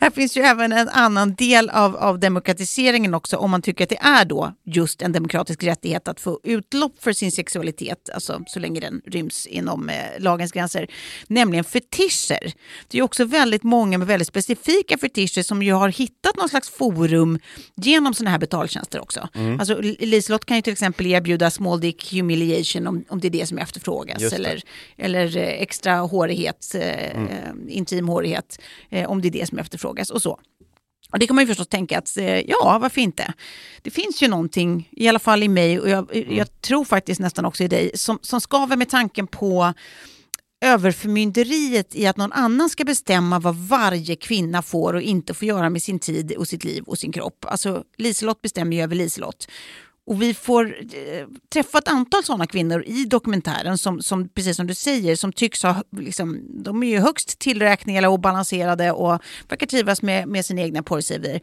här 0.00 0.10
finns 0.10 0.36
ju 0.36 0.42
även 0.42 0.72
en 0.72 0.88
annan 0.88 1.34
del 1.34 1.70
av, 1.70 1.96
av 1.96 2.18
demokratiseringen 2.18 3.14
också, 3.14 3.36
om 3.36 3.50
man 3.50 3.62
tycker 3.62 3.84
att 3.84 3.90
det 3.90 3.98
är 4.00 4.24
då 4.24 4.52
just 4.64 5.02
en 5.02 5.12
demokratisk 5.12 5.62
rättighet 5.64 6.08
att 6.08 6.20
få 6.20 6.40
utlopp 6.44 7.02
för 7.02 7.12
sin 7.12 7.32
sexualitet, 7.32 8.10
alltså 8.14 8.42
så 8.46 8.58
länge 8.58 8.80
den 8.80 9.00
ryms 9.06 9.46
inom 9.46 9.88
eh, 9.88 9.94
lagens 10.18 10.52
gränser, 10.52 10.86
nämligen 11.26 11.64
fetischer. 11.64 12.52
Det 12.88 12.98
är 12.98 13.02
också 13.02 13.24
väldigt 13.24 13.62
många 13.62 13.98
med 13.98 14.06
väldigt 14.06 14.28
specifika 14.28 14.98
fetischer 14.98 15.42
som 15.42 15.62
ju 15.62 15.72
har 15.72 15.88
hittat 15.88 16.36
någon 16.36 16.48
slags 16.48 16.70
forum 16.70 17.38
genom 17.76 18.14
sådana 18.14 18.30
här 18.30 18.38
betaltjänster 18.38 19.00
också. 19.00 19.28
Alltså 19.58 19.78
L- 19.78 19.96
Liselott 20.00 20.44
kan 20.44 20.56
ju 20.56 20.62
till 20.62 20.72
exempel 20.72 21.06
erbjuda 21.06 21.50
small 21.50 21.80
dick 21.80 22.12
humiliation 22.12 22.86
om, 22.86 23.04
om 23.08 23.20
det 23.20 23.28
är 23.28 23.30
det 23.30 23.46
som 23.46 23.58
efterfrågas. 23.58 24.22
Eller, 24.36 24.62
eller 24.96 25.36
eh, 25.36 25.42
extra 25.62 25.94
hårighet, 25.96 26.74
eh, 26.74 27.16
intim 27.68 28.08
hårighet, 28.08 28.58
eh, 28.90 29.10
om 29.10 29.22
det 29.22 29.28
är 29.28 29.32
det 29.32 29.46
som 29.48 29.58
efterfrågas 29.60 30.10
och 30.10 30.22
så. 30.22 30.38
Och 31.12 31.18
det 31.18 31.26
kan 31.26 31.36
man 31.36 31.42
ju 31.42 31.48
förstås 31.48 31.68
tänka 31.68 31.98
att, 31.98 32.16
eh, 32.16 32.50
ja, 32.50 32.78
varför 32.80 33.00
inte? 33.00 33.34
Det 33.82 33.90
finns 33.90 34.22
ju 34.22 34.28
någonting, 34.28 34.88
i 34.92 35.08
alla 35.08 35.18
fall 35.18 35.42
i 35.42 35.48
mig 35.48 35.80
och 35.80 35.88
jag, 35.88 36.26
jag 36.30 36.60
tror 36.60 36.84
faktiskt 36.84 37.20
nästan 37.20 37.44
också 37.44 37.64
i 37.64 37.68
dig, 37.68 37.90
som, 37.94 38.18
som 38.22 38.40
skaver 38.40 38.76
med 38.76 38.88
tanken 38.88 39.26
på 39.26 39.74
överförmynderiet 40.64 41.94
i 41.94 42.06
att 42.06 42.16
någon 42.16 42.32
annan 42.32 42.70
ska 42.70 42.84
bestämma 42.84 43.38
vad 43.38 43.56
varje 43.56 44.16
kvinna 44.16 44.62
får 44.62 44.94
och 44.94 45.02
inte 45.02 45.34
får 45.34 45.48
göra 45.48 45.70
med 45.70 45.82
sin 45.82 45.98
tid 45.98 46.32
och 46.32 46.48
sitt 46.48 46.64
liv 46.64 46.84
och 46.84 46.98
sin 46.98 47.12
kropp. 47.12 47.44
Alltså 47.48 47.84
Liselott 47.96 48.42
bestämmer 48.42 48.76
ju 48.76 48.82
över 48.82 48.96
Liselott. 48.96 49.48
Och 50.06 50.22
vi 50.22 50.34
får 50.34 50.76
eh, 50.94 51.26
träffa 51.52 51.78
ett 51.78 51.88
antal 51.88 52.24
sådana 52.24 52.46
kvinnor 52.46 52.84
i 52.86 53.04
dokumentären 53.04 53.78
som, 53.78 54.02
som, 54.02 54.28
precis 54.28 54.56
som 54.56 54.66
du 54.66 54.74
säger, 54.74 55.16
som 55.16 55.32
tycks 55.32 55.62
ha, 55.62 55.84
liksom, 55.96 56.40
de 56.64 56.82
är 56.82 56.86
ju 56.86 56.98
högst 56.98 57.38
tillräkneliga 57.38 58.10
och 58.10 58.20
balanserade 58.20 58.92
och 58.92 59.22
verkar 59.48 59.66
trivas 59.66 60.02
med, 60.02 60.28
med 60.28 60.44
sina 60.44 60.60
egna 60.60 60.82
porrsidor. 60.82 61.40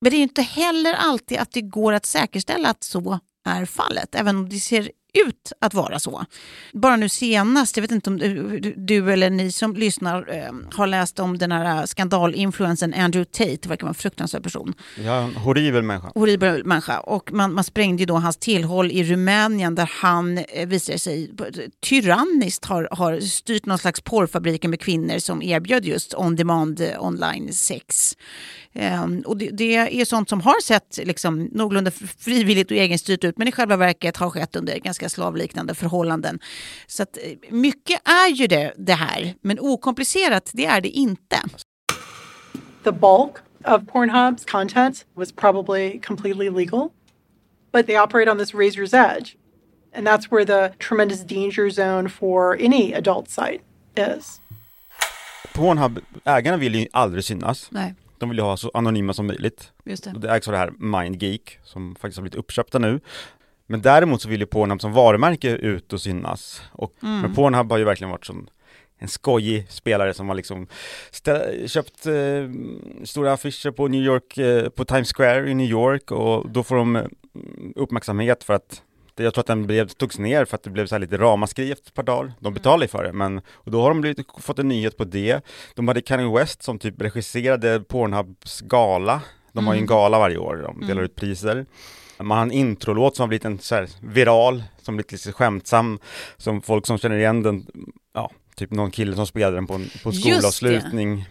Men 0.00 0.10
det 0.10 0.16
är 0.16 0.18
ju 0.18 0.22
inte 0.22 0.42
heller 0.42 0.94
alltid 0.94 1.38
att 1.38 1.52
det 1.52 1.60
går 1.60 1.92
att 1.92 2.06
säkerställa 2.06 2.68
att 2.68 2.84
så 2.84 3.20
är 3.48 3.64
fallet, 3.64 4.14
även 4.14 4.36
om 4.36 4.48
det 4.48 4.58
ser 4.58 4.90
ut 5.26 5.52
att 5.60 5.74
vara 5.74 5.98
så. 5.98 6.24
Bara 6.72 6.96
nu 6.96 7.08
senast, 7.08 7.76
jag 7.76 7.82
vet 7.82 7.90
inte 7.90 8.10
om 8.10 8.18
du, 8.18 8.58
du 8.76 9.12
eller 9.12 9.30
ni 9.30 9.52
som 9.52 9.74
lyssnar 9.76 10.34
eh, 10.34 10.52
har 10.76 10.86
läst 10.86 11.18
om 11.18 11.38
den 11.38 11.52
här 11.52 11.86
skandalinfluensen 11.86 12.94
Andrew 12.94 13.24
Tate, 13.32 13.68
verkar 13.68 13.82
vara 13.84 13.88
en 13.90 13.94
fruktansvärd 13.94 14.42
person 14.42 14.74
Ja, 15.04 15.16
en 15.16 15.36
horribel 15.36 15.82
människa. 15.82 16.12
horribel 16.14 16.64
människa. 16.64 17.00
Och 17.00 17.32
man, 17.32 17.54
man 17.54 17.64
sprängde 17.64 18.02
ju 18.02 18.06
då 18.06 18.14
hans 18.14 18.36
tillhåll 18.36 18.90
i 18.90 19.04
Rumänien 19.04 19.74
där 19.74 19.90
han 19.94 20.38
eh, 20.38 20.66
visade 20.68 20.98
sig 20.98 21.30
tyranniskt 21.80 22.64
har, 22.64 22.88
har 22.90 23.20
styrt 23.20 23.66
någon 23.66 23.78
slags 23.78 24.00
porrfabriker 24.00 24.68
med 24.68 24.80
kvinnor 24.80 25.18
som 25.18 25.42
erbjöd 25.42 25.84
just 25.84 26.14
on-demand 26.14 26.80
eh, 26.80 27.04
online 27.04 27.52
sex. 27.52 28.16
Ehm, 28.74 29.22
och 29.26 29.36
det, 29.36 29.50
det 29.50 30.00
är 30.00 30.04
sånt 30.04 30.28
som 30.28 30.40
har 30.40 30.62
sett 30.62 30.98
liksom, 31.02 31.48
någorlunda 31.52 31.90
frivilligt 32.18 32.70
och 32.70 32.76
egenstyrt 32.76 33.24
ut 33.24 33.38
men 33.38 33.48
i 33.48 33.52
själva 33.52 33.76
verket 33.76 34.16
har 34.16 34.30
skett 34.30 34.56
under 34.56 34.78
ganska 34.78 35.08
slavliknande 35.08 35.74
förhållanden. 35.74 36.40
Så 36.86 37.02
att, 37.02 37.16
eh, 37.16 37.52
mycket 37.54 38.08
är 38.08 38.28
ju 38.28 38.46
det, 38.46 38.72
det 38.76 38.94
här, 38.94 39.34
men 39.40 39.58
okomplicerat 39.60 40.50
det 40.54 40.66
är 40.66 40.80
det 40.80 40.88
inte. 40.88 41.36
the 42.84 42.92
bulk 42.92 43.40
of 43.64 43.82
Pornhub's 43.82 44.44
content 44.44 45.04
was 45.14 45.32
probably 45.32 45.98
completely 45.98 46.48
legal, 46.48 46.92
but 47.70 47.86
they 47.86 47.96
operate 47.96 48.28
on 48.28 48.38
this 48.38 48.52
razor's 48.52 48.94
edge. 48.94 49.36
And 49.92 50.06
that's 50.06 50.30
where 50.30 50.44
the 50.44 50.74
tremendous 50.78 51.20
danger 51.20 51.70
zone 51.70 52.08
for 52.08 52.56
any 52.56 52.92
adult 52.92 53.28
site 53.28 53.62
is. 53.96 54.40
Pornhub, 55.52 56.00
ägarna 56.24 56.56
vill 56.56 56.74
ju 56.74 56.86
aldrig 56.92 57.24
synas. 57.24 57.68
Nej, 57.70 57.94
De 58.22 58.28
vill 58.28 58.38
ju 58.38 58.44
ha 58.44 58.56
så 58.56 58.70
anonyma 58.74 59.14
som 59.14 59.26
möjligt. 59.26 59.72
just 59.84 60.04
det. 60.04 60.14
Det 60.18 60.30
ägs 60.30 60.48
av 60.48 60.52
det 60.52 60.58
här 60.58 60.72
MindGeek 60.78 61.58
som 61.64 61.94
faktiskt 61.94 62.18
har 62.18 62.22
blivit 62.22 62.38
uppköpta 62.38 62.78
nu. 62.78 63.00
Men 63.66 63.82
däremot 63.82 64.22
så 64.22 64.28
vill 64.28 64.40
ju 64.40 64.46
Pornhub 64.46 64.80
som 64.80 64.92
varumärke 64.92 65.50
ut 65.50 65.92
och 65.92 66.00
synas. 66.00 66.62
Och, 66.72 66.94
Men 67.00 67.34
Pornhub 67.34 67.70
har 67.70 67.78
ju 67.78 67.84
verkligen 67.84 68.10
varit 68.10 68.26
som 68.26 68.48
en 68.98 69.08
skojig 69.08 69.66
spelare 69.70 70.14
som 70.14 70.28
har 70.28 70.34
liksom 70.34 70.66
köpt 71.66 72.06
eh, 72.06 72.14
stora 73.04 73.32
affischer 73.32 73.70
på 73.70 73.88
New 73.88 74.02
York, 74.02 74.38
eh, 74.38 74.68
på 74.68 74.84
Times 74.84 75.12
Square 75.12 75.50
i 75.50 75.54
New 75.54 75.70
York 75.70 76.10
och 76.10 76.50
då 76.50 76.62
får 76.62 76.76
de 76.76 76.96
eh, 76.96 77.04
uppmärksamhet 77.76 78.44
för 78.44 78.54
att 78.54 78.82
jag 79.14 79.34
tror 79.34 79.42
att 79.42 79.46
den 79.46 79.66
blev, 79.66 79.88
togs 79.88 80.18
ner 80.18 80.44
för 80.44 80.54
att 80.54 80.62
det 80.62 80.70
blev 80.70 80.86
så 80.86 80.98
lite 80.98 81.16
ramaskri 81.16 81.72
efter 81.72 81.88
ett 81.88 81.94
par 81.94 82.02
dagar. 82.02 82.32
De 82.40 82.54
betalade 82.54 82.84
ju 82.84 82.88
för 82.88 83.04
det, 83.04 83.12
men 83.12 83.38
och 83.52 83.70
då 83.70 83.82
har 83.82 83.88
de 83.88 84.00
blivit, 84.00 84.26
fått 84.38 84.58
en 84.58 84.68
nyhet 84.68 84.96
på 84.96 85.04
det. 85.04 85.44
De 85.74 85.88
hade 85.88 86.00
Kanye 86.02 86.38
West 86.38 86.62
som 86.62 86.78
typ 86.78 87.00
regisserade 87.02 87.80
Pornhubs 87.80 88.60
gala. 88.60 89.20
De 89.52 89.66
har 89.66 89.74
ju 89.74 89.80
en 89.80 89.86
gala 89.86 90.18
varje 90.18 90.38
år, 90.38 90.56
de 90.56 90.86
delar 90.86 91.02
ut 91.02 91.14
priser. 91.14 91.66
Man 92.18 92.38
har 92.38 92.44
en 92.44 92.52
introlåt 92.52 93.16
som 93.16 93.22
har 93.22 93.28
blivit 93.28 93.44
en 93.44 93.58
så 93.58 93.86
viral, 94.00 94.62
som 94.82 94.96
blivit 94.96 95.12
lite 95.12 95.32
skämtsam, 95.32 95.98
som 96.36 96.62
folk 96.62 96.86
som 96.86 96.98
känner 96.98 97.16
igen 97.16 97.42
den, 97.42 97.66
ja, 98.14 98.30
typ 98.56 98.70
någon 98.70 98.90
kille 98.90 99.16
som 99.16 99.26
spelade 99.26 99.56
den 99.56 99.66
på 99.66 99.74
en 99.74 99.90
på 100.02 100.12
skolavslutning. 100.12 101.28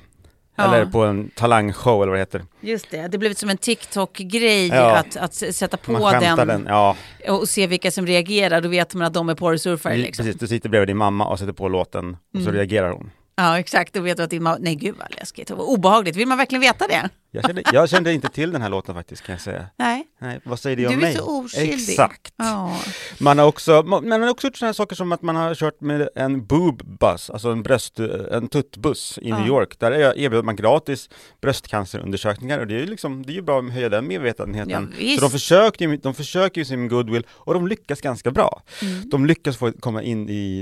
Ja. 0.56 0.64
Eller 0.76 0.86
på 0.86 1.04
en 1.04 1.30
talangshow 1.36 2.04
eller 2.04 2.10
vad 2.10 2.16
det 2.18 2.22
heter. 2.22 2.46
Just 2.62 2.92
det, 2.92 3.08
det 3.08 3.18
blev 3.18 3.34
som 3.34 3.50
en 3.50 3.58
TikTok-grej 3.58 4.68
Ja. 4.68 4.98
att, 4.98 5.18
att 5.18 5.34
sätta 5.34 5.78
på 5.78 6.12
den, 6.12 6.48
den, 6.48 6.66
ja. 6.70 6.96
och 7.30 7.50
se 7.50 7.68
vilka 7.68 7.92
som 7.92 8.08
reagerar. 8.08 8.62
Då 8.62 8.70
vet 8.70 8.94
man 8.94 9.08
att 9.08 9.14
de 9.14 9.30
är 9.30 9.36
porrsurfare 9.36 9.98
liksom. 9.98 10.26
Precis, 10.26 10.40
du 10.40 10.48
sitter 10.48 10.70
bredvid 10.70 10.90
din 10.90 10.98
mamma 10.98 11.28
och 11.28 11.40
sätter 11.40 11.54
på 11.54 11.68
låten 11.68 12.18
och 12.36 12.42
så 12.42 12.52
reagerar 12.52 12.92
hon. 12.92 13.12
Ja, 13.36 13.60
exakt. 13.60 13.94
Då 13.94 14.02
vet 14.02 14.18
du 14.18 14.24
att 14.24 14.30
din 14.30 14.44
mamma... 14.44 14.58
Nej, 14.60 14.76
gud 14.76 14.96
vad 15.00 15.16
läskigt. 15.16 15.52
Obehagligt. 15.52 16.16
Vill 16.16 16.28
man 16.28 16.38
verkligen 16.38 16.62
veta 16.62 16.88
det? 16.88 17.10
Jag 17.34 17.46
kände, 17.46 17.64
jag 17.74 17.90
kände 17.90 18.14
inte 18.14 18.30
till 18.30 18.52
den 18.52 18.62
här 18.62 18.70
låten 18.70 18.96
faktiskt 18.96 19.22
kan 19.24 19.34
jag 19.34 19.42
säga. 19.42 19.66
Nej. 19.78 20.08
Nej, 20.20 20.40
vad 20.44 20.60
säger 20.60 20.78
det 20.78 20.88
om 20.88 20.92
Du 20.92 20.98
är 20.98 21.02
mig? 21.02 21.14
så 21.16 21.40
oskyldig. 21.46 21.74
Exakt. 21.74 22.34
Ja. 22.38 22.80
Man 23.20 23.40
har 23.40 23.46
också, 23.46 23.84
man 23.86 24.10
man 24.10 24.22
har 24.22 24.30
också 24.30 24.48
gjort 24.48 24.58
sådana 24.58 24.74
saker 24.74 24.96
som 24.96 25.12
att 25.12 25.22
man 25.22 25.36
har 25.36 25.56
kört 25.56 25.82
med 25.82 26.10
en 26.16 26.46
boob 26.46 26.98
bus, 27.00 27.30
alltså 27.30 27.50
en 27.50 27.64
bröst, 27.64 28.00
en 28.32 28.48
tuttbuss 28.48 29.20
i 29.22 29.32
New 29.32 29.48
York. 29.48 29.80
Där 29.80 29.92
erbjuder 29.92 30.44
man 30.44 30.56
gratis 30.56 31.10
bröstcancerundersökningar 31.42 32.60
och 32.60 32.68
det 32.68 32.76
är 32.76 32.80
ju 32.80 32.86
liksom, 32.86 33.26
det 33.26 33.32
är 33.32 33.36
ju 33.36 33.42
bra 33.42 33.60
att 33.60 33.72
höja 33.72 33.90
den 33.90 34.08
medvetenheten. 34.08 34.94
Ja, 35.00 35.16
så 35.16 35.22
de 35.22 35.32
försöker, 35.32 35.98
de 35.98 36.14
försöker 36.14 36.62
ju 36.62 36.66
sin 36.66 36.88
goodwill 36.88 37.26
och 37.30 37.54
de 37.54 37.68
lyckas 37.68 38.02
ganska 38.02 38.32
bra. 38.32 38.62
Mm. 38.82 39.10
De 39.10 39.26
lyckas 39.26 39.58
få 39.58 39.72
komma 39.72 40.04
in 40.04 40.30
i, 40.30 40.60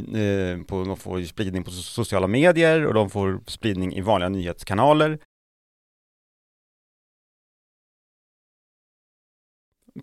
eh, 0.59 0.65
på, 0.65 0.83
de 0.83 0.97
får 0.97 1.23
spridning 1.23 1.63
på 1.63 1.71
so- 1.71 1.81
sociala 1.93 2.27
medier 2.27 2.85
och 2.85 2.93
de 2.93 3.09
får 3.09 3.39
spridning 3.47 3.95
i 3.95 4.01
vanliga 4.01 4.29
nyhetskanaler. 4.29 5.19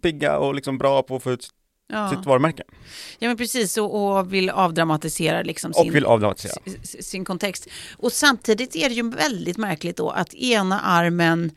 Pigga 0.03 0.39
och 0.39 0.55
liksom 0.55 0.79
bra 0.79 1.03
på 1.03 1.17
att 1.17 1.23
få 1.23 1.31
ut 1.33 1.49
Ja. 1.89 2.11
sitt 2.11 2.27
varumärke. 2.27 2.63
ja, 3.19 3.29
men 3.29 3.37
precis. 3.37 3.77
Och, 3.77 4.17
och 4.19 4.33
vill 4.35 4.51
avdramatisera 4.51 5.43
liksom 5.43 5.71
Och 5.71 5.77
sin, 5.77 5.93
vill 5.93 6.05
avdramatisera. 6.07 6.55
s- 6.83 7.07
sin 7.09 7.25
kontext. 7.25 7.69
Och 7.97 8.13
samtidigt 8.13 8.77
är 8.77 8.89
det 8.89 8.95
ju 8.95 9.11
väldigt 9.11 9.57
märkligt 9.57 9.97
då 9.97 10.11
att 10.11 10.35
ena 10.35 10.81
armen 10.81 11.51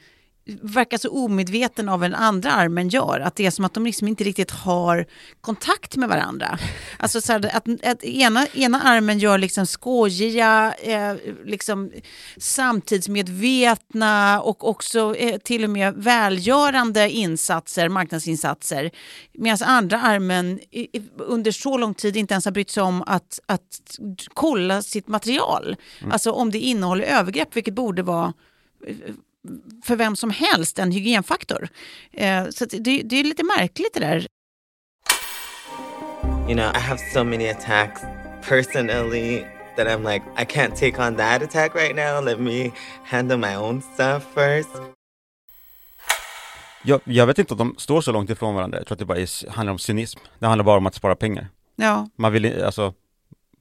verkar 0.61 0.97
så 0.97 1.09
omedveten 1.09 1.89
av 1.89 2.03
en 2.03 2.15
andra 2.15 2.51
armen 2.51 2.89
gör. 2.89 3.19
Att 3.19 3.35
det 3.35 3.45
är 3.45 3.51
som 3.51 3.65
att 3.65 3.73
de 3.73 3.85
liksom 3.85 4.07
inte 4.07 4.23
riktigt 4.23 4.51
har 4.51 5.05
kontakt 5.41 5.95
med 5.95 6.09
varandra. 6.09 6.59
Alltså 6.97 7.21
så 7.21 7.31
här, 7.31 7.55
att, 7.55 7.85
att 7.85 8.03
ena, 8.03 8.47
ena 8.53 8.81
armen 8.81 9.19
gör 9.19 9.37
liksom 9.37 9.65
skojiga, 9.65 10.73
eh, 10.83 11.15
liksom 11.45 11.91
samtidsmedvetna 12.37 14.41
och 14.41 14.69
också 14.69 15.15
eh, 15.15 15.37
till 15.37 15.63
och 15.63 15.69
med 15.69 15.93
välgörande 15.95 17.09
insatser, 17.09 17.89
marknadsinsatser. 17.89 18.91
Medan 19.33 19.57
andra 19.61 20.01
armen 20.01 20.59
i, 20.71 21.01
under 21.17 21.51
så 21.51 21.77
lång 21.77 21.93
tid 21.93 22.17
inte 22.17 22.33
ens 22.33 22.45
har 22.45 22.51
brytt 22.51 22.69
sig 22.69 22.83
om 22.83 23.03
att, 23.07 23.39
att 23.45 23.99
kolla 24.33 24.81
sitt 24.81 25.07
material. 25.07 25.75
Alltså 26.11 26.31
om 26.31 26.51
det 26.51 26.59
innehåller 26.59 27.03
övergrepp, 27.03 27.55
vilket 27.55 27.73
borde 27.73 28.03
vara 28.03 28.33
för 29.83 29.95
vem 29.95 30.15
som 30.15 30.29
helst 30.29 30.79
en 30.79 30.91
hygienfaktor. 30.91 31.69
Eh, 32.11 32.49
så 32.49 32.65
det, 32.65 33.01
det 33.03 33.19
är 33.19 33.23
lite 33.23 33.43
märkligt 33.43 33.93
det 33.93 33.99
där. 33.99 34.27
You 36.47 36.55
know, 36.55 36.75
I 36.75 36.79
have 36.79 36.97
so 37.13 37.23
many 37.23 37.49
attacks 37.49 38.01
personally 38.49 39.45
that 39.77 39.87
I'm 39.87 40.03
like, 40.13 40.25
I 40.37 40.45
can't 40.45 40.75
take 40.75 41.07
on 41.07 41.15
that 41.15 41.41
attack 41.43 41.75
right 41.75 41.95
now. 41.95 42.21
Let 42.23 42.39
me 42.39 42.71
handle 43.05 43.37
my 43.37 43.55
own 43.55 43.81
stuff 43.81 44.23
first. 44.35 44.69
Jag, 46.83 47.01
jag 47.03 47.27
vet 47.27 47.39
inte 47.39 47.53
om 47.53 47.57
de 47.57 47.75
står 47.77 48.01
så 48.01 48.11
långt 48.11 48.29
ifrån 48.29 48.55
varandra, 48.55 48.77
jag 48.77 48.87
tror 48.87 48.95
att 48.95 48.99
det 48.99 49.05
bara 49.05 49.17
är, 49.17 49.49
handlar 49.49 49.71
om 49.71 49.79
cynism. 49.79 50.19
Det 50.39 50.45
handlar 50.47 50.65
bara 50.65 50.77
om 50.77 50.85
att 50.85 50.95
spara 50.95 51.15
pengar. 51.15 51.47
Ja, 51.75 52.09
Man 52.15 52.31
vill 52.31 52.63
alltså, 52.63 52.93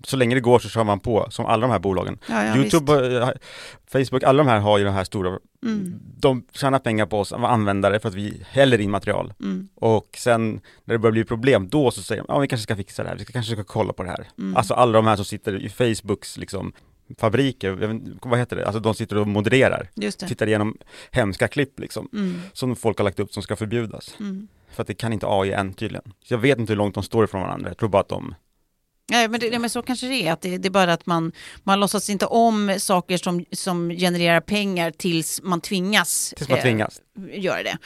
så 0.04 0.16
länge 0.16 0.34
det 0.34 0.40
går 0.40 0.58
så 0.58 0.68
kör 0.68 0.84
man 0.84 1.00
på, 1.00 1.26
som 1.30 1.46
alla 1.46 1.60
de 1.66 1.70
här 1.72 1.78
bolagen. 1.78 2.18
ja, 2.28 2.44
ja 2.44 2.56
Youtube, 2.56 3.16
eh, 3.22 3.28
Facebook, 3.92 4.22
alla 4.22 4.42
de 4.44 4.48
här 4.50 4.58
har 4.60 4.78
ju 4.78 4.84
de 4.84 4.90
här 4.94 5.04
stora, 5.04 5.30
visst. 5.30 5.42
Mm, 5.62 6.00
de 6.16 6.42
tjänar 6.52 6.78
pengar 6.78 7.06
på 7.06 7.20
oss 7.20 7.32
användare 7.32 8.00
för 8.00 8.08
att 8.08 8.14
vi 8.14 8.42
häller 8.50 8.80
in 8.80 8.90
material. 8.90 9.32
mm, 9.40 9.68
Och 9.74 10.08
sen 10.18 10.60
när 10.84 10.94
det 10.94 10.98
börjar 10.98 11.12
bli 11.12 11.24
problem, 11.24 11.68
då 11.68 11.90
så 11.90 12.02
säger 12.02 12.22
de, 12.22 12.26
ja 12.28 12.38
vi 12.38 12.48
kanske 12.48 12.62
ska 12.62 12.76
fixa 12.76 13.02
det 13.02 13.08
här, 13.08 13.16
vi 13.16 13.24
ska, 13.24 13.32
kanske 13.32 13.52
ska 13.52 13.64
kolla 13.64 13.92
på 13.92 14.02
det 14.02 14.08
här. 14.10 14.28
mm. 14.38 14.56
Alltså 14.56 14.74
alla 14.74 14.92
de 14.92 15.06
här 15.06 15.16
som 15.16 15.24
sitter 15.24 15.62
i 15.64 15.68
Facebooks 15.68 16.38
liksom 16.38 16.72
fabriker, 17.18 17.70
vet, 17.70 18.02
vad 18.22 18.38
heter 18.38 18.56
det, 18.56 18.66
alltså 18.66 18.80
de 18.80 18.94
sitter 18.94 19.16
och 19.18 19.26
modererar, 19.26 19.90
tittar 20.26 20.46
igenom 20.46 20.76
hemska 21.10 21.48
klipp 21.48 21.80
liksom, 21.80 22.08
Mm, 22.12 22.40
som 22.52 22.76
folk 22.76 22.98
har 22.98 23.04
lagt 23.04 23.20
upp 23.20 23.32
som 23.32 23.42
ska 23.42 23.56
förbjudas. 23.56 24.14
mm. 24.20 24.48
För 24.70 24.82
att 24.82 24.86
det 24.86 24.94
kan 24.94 25.12
inte 25.12 25.26
AI 25.28 25.52
än 25.52 25.74
tydligen. 25.74 26.12
Så 26.24 26.34
jag 26.34 26.38
vet 26.38 26.58
inte 26.58 26.72
hur 26.72 26.76
långt 26.78 26.94
de 26.94 27.02
står 27.02 27.24
ifrån 27.24 27.40
varandra, 27.42 27.68
jag 27.70 27.76
tror 27.78 27.88
bara 27.88 28.00
att 28.02 28.08
de 28.08 28.34
Ja, 29.10 29.28
men, 29.28 29.40
det, 29.40 29.58
men 29.58 29.70
så 29.70 29.82
kanske 29.82 30.06
det 30.06 30.26
är. 30.26 30.32
Att 30.32 30.40
det, 30.40 30.58
det 30.58 30.68
är 30.68 30.70
bara 30.70 30.92
att 30.92 31.06
man, 31.06 31.32
man 31.64 31.80
låtsas 31.80 32.10
inte 32.10 32.26
om 32.26 32.74
saker 32.78 33.16
som, 33.16 33.44
som 33.52 33.90
genererar 33.90 34.40
pengar 34.40 34.90
tills 34.90 35.42
man 35.42 35.60
tvingas, 35.60 36.34
tills 36.36 36.48
man 36.48 36.58
eh, 36.58 36.62
tvingas. 36.62 37.00
göra 37.32 37.62
det. 37.62 37.78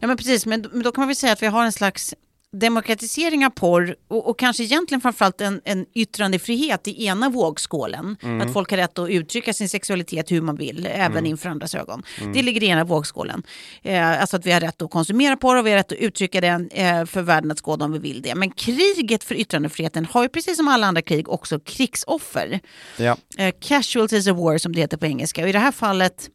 Ja, 0.00 0.06
men 0.06 0.16
precis. 0.16 0.46
Men, 0.46 0.66
men 0.72 0.82
då 0.82 0.92
kan 0.92 1.02
man 1.02 1.08
väl 1.08 1.16
säga 1.16 1.32
att 1.32 1.42
vi 1.42 1.46
har 1.46 1.64
en 1.64 1.72
slags 1.72 2.14
demokratisering 2.52 3.46
av 3.46 3.50
porr 3.50 3.96
och, 4.08 4.28
och 4.28 4.38
kanske 4.38 4.62
egentligen 4.62 5.00
framförallt 5.00 5.40
en, 5.40 5.60
en 5.64 5.86
yttrandefrihet 5.94 6.88
i 6.88 7.06
ena 7.06 7.28
vågskålen. 7.28 8.16
Att 8.42 8.52
folk 8.52 8.70
har 8.70 8.76
rätt 8.76 8.98
att 8.98 9.10
uttrycka 9.10 9.52
sin 9.52 9.68
sexualitet 9.68 10.32
hur 10.32 10.40
man 10.40 10.56
vill, 10.56 10.88
även 10.92 11.26
inför 11.26 11.48
andras 11.48 11.74
ögon. 11.74 12.02
Det 12.34 12.42
ligger 12.42 12.62
i 12.62 12.66
ena 12.66 12.84
vågskålen. 12.84 13.42
Eh, 13.82 14.20
alltså 14.20 14.36
att 14.36 14.46
vi 14.46 14.52
har 14.52 14.60
rätt 14.60 14.82
att 14.82 14.90
konsumera 14.90 15.36
porr 15.36 15.56
och 15.56 15.66
vi 15.66 15.70
har 15.70 15.76
rätt 15.76 15.92
att 15.92 15.98
uttrycka 15.98 16.40
den 16.40 16.68
eh, 16.70 17.04
för 17.04 17.22
världen 17.22 17.50
att 17.50 17.58
skåda 17.58 17.84
om 17.84 17.92
vi 17.92 17.98
vill 17.98 18.22
det. 18.22 18.34
Men 18.34 18.50
kriget 18.50 19.24
för 19.24 19.34
yttrandefriheten 19.34 20.04
har 20.04 20.22
ju 20.22 20.28
precis 20.28 20.56
som 20.56 20.68
alla 20.68 20.86
andra 20.86 21.02
krig 21.02 21.28
också 21.28 21.60
krigsoffer. 21.60 22.60
Ja. 22.96 23.16
Eh, 23.38 23.54
casualties 23.60 24.26
of 24.26 24.38
war 24.38 24.58
som 24.58 24.74
det 24.74 24.80
heter 24.80 24.96
på 24.96 25.06
engelska. 25.06 25.42
Och 25.42 25.48
i 25.48 25.52
det 25.52 25.58
här 25.58 25.72
fallet 25.72 26.28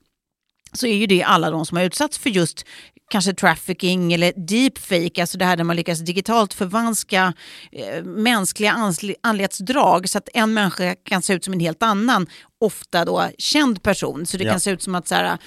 så 0.73 0.87
är 0.87 0.95
ju 0.95 1.05
det 1.05 1.23
alla 1.23 1.49
de 1.49 1.65
som 1.65 1.77
har 1.77 1.83
utsatts 1.83 2.17
för 2.17 2.29
just 2.29 2.65
kanske 3.09 3.33
trafficking 3.33 4.13
eller 4.13 4.33
deepfake, 4.35 5.21
alltså 5.21 5.37
det 5.37 5.45
här 5.45 5.55
där 5.55 5.63
man 5.63 5.75
lyckas 5.75 5.99
digitalt 5.99 6.53
förvanska 6.53 7.33
eh, 7.71 8.03
mänskliga 8.03 8.93
anletsdrag 9.21 10.09
så 10.09 10.17
att 10.17 10.29
en 10.33 10.53
människa 10.53 10.95
kan 10.95 11.21
se 11.21 11.33
ut 11.33 11.43
som 11.43 11.53
en 11.53 11.59
helt 11.59 11.83
annan, 11.83 12.27
ofta 12.59 13.05
då 13.05 13.29
känd 13.37 13.83
person. 13.83 14.25
Så 14.25 14.37
det 14.37 14.43
Ja. 14.43 14.51
kan 14.51 14.59
se 14.59 14.71
ut 14.71 14.81
som 14.83 14.95
att 14.95 15.07
så 15.07 15.15
här, 15.15 15.37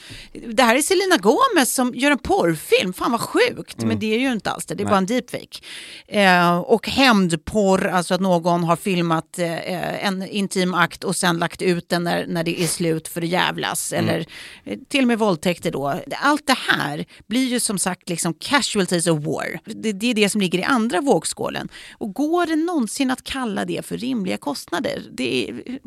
det 0.48 0.62
här 0.62 0.76
är 0.76 0.82
Selena 0.82 1.16
Gomez 1.16 1.74
som 1.74 1.94
gör 1.94 2.10
en 2.10 2.18
porrfilm, 2.18 2.92
fan 2.92 3.12
vad 3.12 3.20
sjukt, 3.20 3.82
men 3.82 3.98
det 3.98 4.14
är 4.14 4.18
ju 4.18 4.32
inte 4.32 4.50
alls 4.50 4.66
det, 4.66 4.74
det 4.74 4.82
är 4.82 4.86
bara 4.86 4.98
en 4.98 5.06
deepfake. 5.06 5.58
Eh, 6.06 6.58
och 6.58 6.88
hämndporr, 6.88 7.86
alltså 7.86 8.14
att 8.14 8.20
någon 8.20 8.64
har 8.64 8.76
filmat 8.76 9.38
eh, 9.38 10.04
en 10.06 10.26
intim 10.28 10.74
akt 10.74 11.04
och 11.04 11.16
sen 11.16 11.38
lagt 11.38 11.62
ut 11.62 11.88
den 11.88 12.04
när, 12.04 12.26
när 12.26 12.44
det 12.44 12.60
är 12.62 12.66
slut 12.66 13.08
för 13.08 13.22
att 13.22 13.28
jävlas. 13.28 13.92
Eller 13.92 14.26
eh, 14.64 14.78
till 14.88 15.00
och 15.00 15.08
med 15.08 15.18
våldtäkter 15.18 15.70
då. 15.70 16.00
Allt 16.22 16.46
det 16.46 16.56
här 16.68 17.04
blir 17.26 17.46
ju 17.46 17.60
som 17.60 17.78
sagt 17.78 18.08
liksom 18.08 18.34
casualties 18.34 19.06
of 19.06 19.24
war. 19.24 19.60
Det, 19.64 19.92
det 19.92 20.06
är 20.10 20.14
det 20.14 20.28
som 20.28 20.40
ligger 20.40 20.58
i 20.58 20.64
andra 20.64 21.00
vågskålen. 21.00 21.68
Och 21.98 22.12
går 22.14 22.46
det 22.46 22.56
någonsin 22.56 23.10
att 23.10 23.22
kalla 23.24 23.64
det 23.64 23.86
för 23.86 23.96
rimliga 23.98 24.36
kostnader? 24.36 25.02
Det 25.12 25.48
är, 25.48 25.78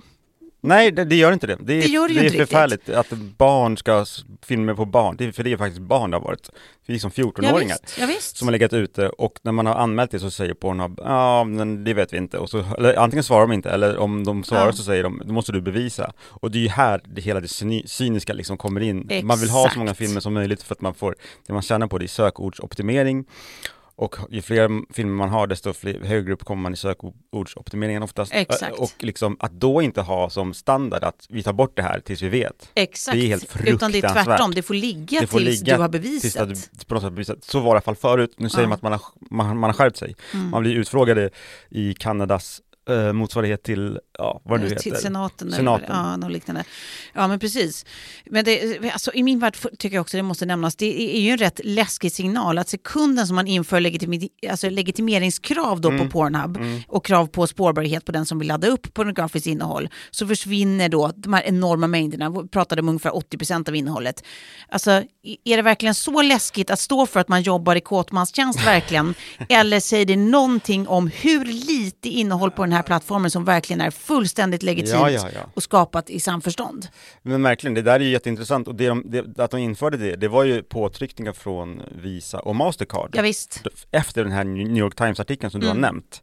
Nej, 0.66 0.92
det, 0.92 1.06
det 1.06 1.16
gör 1.16 1.32
inte 1.32 1.48
det. 1.48 1.56
Det 1.56 1.64
Det 1.82 1.88
gör 1.88 2.08
det 2.08 2.14
ju 2.14 2.20
är 2.20 2.24
inte 2.24 2.34
riktigt. 2.38 2.50
förfärligt 2.50 2.90
att 2.90 3.10
barn 3.38 3.78
ska 3.78 4.06
filma 4.42 4.76
på 4.76 4.86
barn, 4.86 5.16
det, 5.18 5.34
för 5.34 5.44
det 5.44 5.52
är 5.52 5.58
faktiskt 5.58 5.82
barn 5.82 6.12
det 6.12 6.18
har 6.18 6.22
varit. 6.22 6.50
Vi 6.86 6.96
är 6.96 7.00
som 7.00 7.12
14-åringar. 7.12 7.78
visst, 7.84 7.98
ja, 8.00 8.06
visst. 8.06 8.38
som 8.38 8.48
har 8.48 8.52
legat 8.52 8.74
ute 8.74 9.10
och 9.10 9.40
när 9.44 9.52
man 9.52 9.66
har 9.66 9.76
anmält 9.76 10.12
det 10.12 10.20
så 10.20 10.32
säger 10.32 10.54
Pornhub 10.54 11.00
ja 11.04 11.44
men 11.44 11.84
det 11.84 11.94
vet 11.94 12.14
vi 12.14 12.18
inte 12.18 12.38
och 12.38 12.50
så, 12.50 12.66
eller 12.78 12.96
antingen 13.00 13.24
svarar 13.24 13.42
de 13.42 13.52
inte 13.52 13.70
eller 13.70 13.98
om 13.98 14.24
de 14.24 14.44
svarar 14.44 14.66
Ja. 14.66 14.74
så 14.74 14.84
säger 14.84 15.04
de 15.04 15.22
då 15.26 15.34
måste 15.34 15.52
du 15.52 15.62
bevisa 15.62 16.14
och 16.30 16.52
det 16.52 16.58
är 16.58 16.62
ju 16.62 16.70
här 16.70 17.02
det 17.06 17.22
hela 17.22 17.40
det 17.40 17.48
cyni- 17.48 17.88
cyniska 17.88 18.34
liksom 18.34 18.58
kommer 18.58 18.82
in 18.82 19.10
man 19.24 19.40
vill 19.40 19.50
ha 19.50 19.60
så 19.60 19.66
Exakt. 19.66 19.78
många 19.78 19.94
filmer 19.94 20.20
som 20.20 20.34
möjligt 20.34 20.64
för 20.64 20.76
att 20.76 20.82
man 20.82 20.94
får 20.94 21.16
det 21.48 21.54
man 21.54 21.62
tjänar 21.62 21.88
på 21.88 21.98
det 21.98 22.06
är 22.06 22.08
sökordsoptimering 22.08 23.26
och 23.96 24.16
ju 24.30 24.42
fler 24.42 24.94
filmer 24.94 25.14
man 25.14 25.30
har 25.30 25.48
desto 25.48 25.74
fler, 25.74 26.00
högre 26.00 26.34
upp 26.34 26.44
kommer 26.44 26.62
man 26.64 26.74
i 26.74 26.78
sökordsoptimeringen 26.78 28.04
oftast 28.04 28.34
Exakt. 28.34 28.80
och 28.80 28.92
liksom 29.00 29.38
att 29.40 29.52
då 29.52 29.82
inte 29.82 30.02
ha 30.02 30.30
som 30.30 30.54
standard 30.54 31.04
att 31.04 31.26
vi 31.30 31.44
tar 31.44 31.54
bort 31.54 31.76
det 31.76 31.82
här 31.84 32.00
tills 32.00 32.22
vi 32.22 32.30
vet 32.30 32.70
Exakt, 32.74 33.16
Det 33.18 33.24
är 33.26 33.28
helt 33.28 33.44
utan 33.66 33.92
det 33.92 33.98
är 33.98 34.02
fruktansvärt. 34.02 34.26
tvärtom. 34.26 34.52
Det 34.54 34.62
får 34.62 34.74
ligga 34.74 35.20
det 35.22 35.28
får 35.28 35.40
tills 35.40 35.60
ligga 35.62 35.76
du 35.76 35.82
har 35.82 35.90
tills 35.90 36.04
bevisat. 36.04 36.42
att 36.42 36.70
du 36.80 36.86
på 36.86 36.94
något 36.94 37.04
sätt 37.04 37.12
bevisat. 37.14 37.44
Så 37.44 37.60
var 37.60 37.66
det 37.66 37.70
i 37.70 37.72
alla 37.72 37.82
fall 37.82 37.96
förut. 37.96 38.34
Nu 38.38 38.50
säger 38.50 38.64
Ja. 38.64 38.68
man 38.70 38.76
att 38.76 38.82
man 38.82 38.92
har, 38.92 39.02
man, 39.30 39.58
man 39.58 39.70
har 39.70 39.74
skärpt 39.74 39.98
sig. 39.98 40.16
Mm. 40.34 40.50
Man 40.50 40.62
blir 40.62 40.76
utfrågade 40.76 41.30
i 41.70 41.94
Kanadas 41.94 42.62
eh, 42.90 43.14
motsvarighet 43.14 43.64
till, 43.64 44.00
ja 44.18 44.42
vad 44.46 44.60
det 44.60 44.70
nu 44.70 44.76
Till 44.76 44.92
heter. 44.92 45.02
senaten, 45.04 45.48
eller 45.48 45.58
Senaten. 45.58 45.88
det- 45.90 45.94
ja, 45.96 46.18
något 46.18 46.32
liknande. 46.32 46.64
Ja, 47.14 47.28
men 47.28 47.40
precis. 47.40 47.86
Men 48.26 48.46
det, 48.46 48.80
alltså, 48.94 49.14
i 49.14 49.24
min 49.24 49.40
värld 49.40 49.56
tycker 49.80 49.96
jag 49.96 50.02
också 50.02 50.18
det 50.18 50.24
måste 50.24 50.46
nämnas, 50.46 50.76
det 50.76 51.16
är 51.18 51.22
ju 51.22 51.30
en 51.32 51.38
rätt 51.38 51.62
läskig 51.64 52.12
signal 52.12 52.58
att 52.58 52.70
sekunden 52.70 53.28
som 53.28 53.36
man 53.36 53.48
inför 53.48 53.80
legitimi, 53.80 54.30
alltså 54.50 54.70
legitimeringskrav 54.70 55.82
då 55.82 55.98
på 55.98 56.10
Pornhub 56.10 56.58
och 56.88 57.06
krav 57.06 57.28
på 57.28 57.48
spårbarhet 57.48 58.06
på 58.06 58.12
den 58.12 58.26
som 58.26 58.40
vill 58.40 58.48
ladda 58.48 58.68
upp 58.68 58.94
pornografiskt 58.94 59.48
innehåll, 59.48 59.90
så 60.12 60.28
försvinner 60.28 60.90
då 60.90 61.12
de 61.16 61.34
här 61.34 61.44
enorma 61.44 61.88
mängderna, 61.88 62.30
vi 62.30 62.48
pratade 62.48 62.82
om 62.82 62.90
ungefär 62.90 63.12
80% 63.12 63.70
av 63.70 63.76
innehållet. 63.76 64.24
Alltså, 64.70 64.92
är 65.44 65.56
det 65.58 65.62
verkligen 65.62 65.96
så 65.96 66.22
läskigt 66.22 66.70
att 66.70 66.80
stå 66.80 67.06
för 67.06 67.20
att 67.20 67.28
man 67.28 67.42
jobbar 67.42 67.76
i 67.76 67.82
kåtmanstjänst 67.82 68.66
verkligen? 68.68 69.14
Eller 69.50 69.80
säger 69.80 70.06
det 70.06 70.16
någonting 70.16 70.88
om 70.88 71.08
hur 71.08 71.46
lite 71.46 72.10
innehåll 72.10 72.52
på 72.52 72.62
den 72.64 72.73
här 72.74 72.84
plattformen 72.84 73.32
som 73.32 73.46
verkligen 73.46 73.82
är 73.82 73.92
fullständigt 73.92 74.64
legitimt 74.64 75.00
Ja, 75.00 75.10
ja, 75.10 75.30
ja. 75.34 75.42
och 75.54 75.64
skapat 75.64 76.10
i 76.10 76.20
samförstånd? 76.20 76.88
Men 77.22 77.44
verkligen, 77.44 77.74
det 77.74 77.82
där 77.82 78.00
är 78.00 78.00
ju 78.00 78.10
jätteintressant 78.10 78.68
och 78.68 78.76
det 78.76 78.88
de, 78.88 79.04
det, 79.06 79.40
att 79.40 79.52
de 79.52 79.58
införde 79.58 79.98
det, 79.98 80.16
det 80.16 80.28
var 80.28 80.44
ju 80.44 80.64
påtryckningar 80.64 81.34
från 81.34 81.82
Visa 82.02 82.40
och 82.40 82.56
Mastercard. 82.56 83.10
Ja, 83.14 83.22
visst. 83.22 83.62
Efter 83.92 84.24
den 84.24 84.34
här 84.34 84.44
New 84.44 84.78
York 84.78 84.96
Times-artikeln 84.96 85.52
som 85.52 85.62
du 85.62 85.68
har 85.68 85.76
nämnt. 85.76 86.22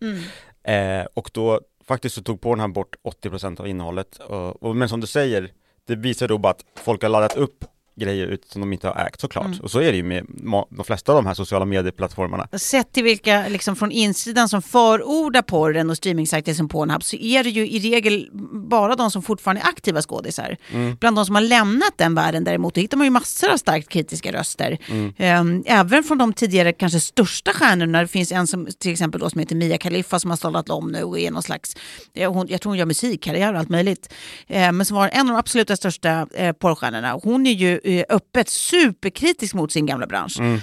Eh, 0.64 1.06
och 1.14 1.30
då 1.32 1.60
faktiskt 1.86 2.14
så 2.14 2.22
tog 2.22 2.40
Pornhub 2.40 2.72
bort 2.72 2.96
80% 3.24 3.60
av 3.60 3.68
innehållet. 3.68 4.18
Och, 4.18 4.62
och, 4.62 4.76
men 4.76 4.88
som 4.88 5.00
du 5.00 5.06
säger, 5.06 5.50
det 5.86 5.96
visar 5.96 6.28
då 6.28 6.38
bara 6.38 6.50
att 6.50 6.64
folk 6.74 7.02
har 7.02 7.08
laddat 7.08 7.36
upp 7.36 7.64
grejer 8.00 8.26
ut 8.26 8.44
som 8.52 8.60
de 8.60 8.72
inte 8.72 8.88
har 8.88 9.06
ägt 9.06 9.20
såklart. 9.20 9.60
Och 9.62 9.70
så 9.70 9.80
är 9.80 9.90
det 9.90 9.96
ju 9.96 10.02
med 10.02 10.26
de 10.70 10.84
flesta 10.84 11.12
av 11.12 11.16
de 11.16 11.26
här 11.26 11.34
sociala 11.34 11.64
medieplattformarna. 11.64 12.48
Sett 12.58 12.92
till 12.92 13.04
vilka 13.04 13.48
liksom 13.48 13.76
från 13.76 13.90
insidan 13.90 14.48
som 14.48 14.62
förordar 14.62 15.42
porren 15.42 15.90
och 15.90 15.96
streamingsajter 15.96 16.54
som 16.54 16.68
Pornhub 16.68 17.02
så 17.02 17.16
är 17.16 17.44
det 17.44 17.50
ju 17.50 17.68
i 17.68 17.78
regel 17.78 18.28
bara 18.70 18.96
de 18.96 19.10
som 19.10 19.22
fortfarande 19.22 19.62
är 19.62 19.68
aktiva 19.68 20.02
skådisar. 20.02 20.56
Bland 21.00 21.16
de 21.16 21.26
som 21.26 21.34
har 21.34 21.42
lämnat 21.42 21.92
den 21.96 22.14
världen 22.14 22.44
däremot 22.44 22.78
hittar 22.78 22.96
man 22.96 23.06
ju 23.06 23.10
massor 23.10 23.50
av 23.52 23.56
starkt 23.56 23.88
kritiska 23.88 24.32
röster. 24.32 24.78
Ehm, 25.16 25.62
Även 25.66 26.04
från 26.04 26.18
de 26.18 26.32
tidigare 26.32 26.72
kanske 26.72 27.00
största 27.00 27.52
stjärnorna. 27.52 28.00
Det 28.00 28.08
finns 28.08 28.32
en 28.32 28.46
som 28.46 28.68
till 28.78 28.92
exempel 28.92 29.20
då 29.20 29.30
som 29.30 29.38
heter 29.40 29.56
Mia 29.56 29.78
Khalifa 29.78 30.18
som 30.18 30.30
har 30.30 30.36
stålat 30.36 30.70
om 30.70 30.92
nu 30.92 31.02
och 31.02 31.18
är 31.18 31.30
någon 31.30 31.42
slags, 31.42 31.76
eh, 32.14 32.32
hon, 32.32 32.46
jag 32.48 32.60
tror 32.60 32.70
hon 32.70 32.78
gör 32.78 32.86
musikkarriär 32.86 33.52
och 33.52 33.58
allt 33.58 33.68
möjligt. 33.68 34.12
Eh, 34.46 34.72
Men 34.72 34.86
som 34.86 34.96
var 34.96 35.08
en 35.12 35.20
av 35.20 35.26
de 35.26 35.36
absoluta 35.36 35.76
största 35.76 36.26
eh, 36.34 36.52
porrstjärnorna. 36.52 37.12
Hon 37.22 37.46
är 37.46 37.52
ju 37.52 37.80
Eh, 37.90 38.04
öppet 38.08 38.48
superkritisk 38.48 39.54
mot 39.54 39.72
sin 39.72 39.86
gamla 39.86 40.06
bransch. 40.06 40.38
Mm. 40.38 40.60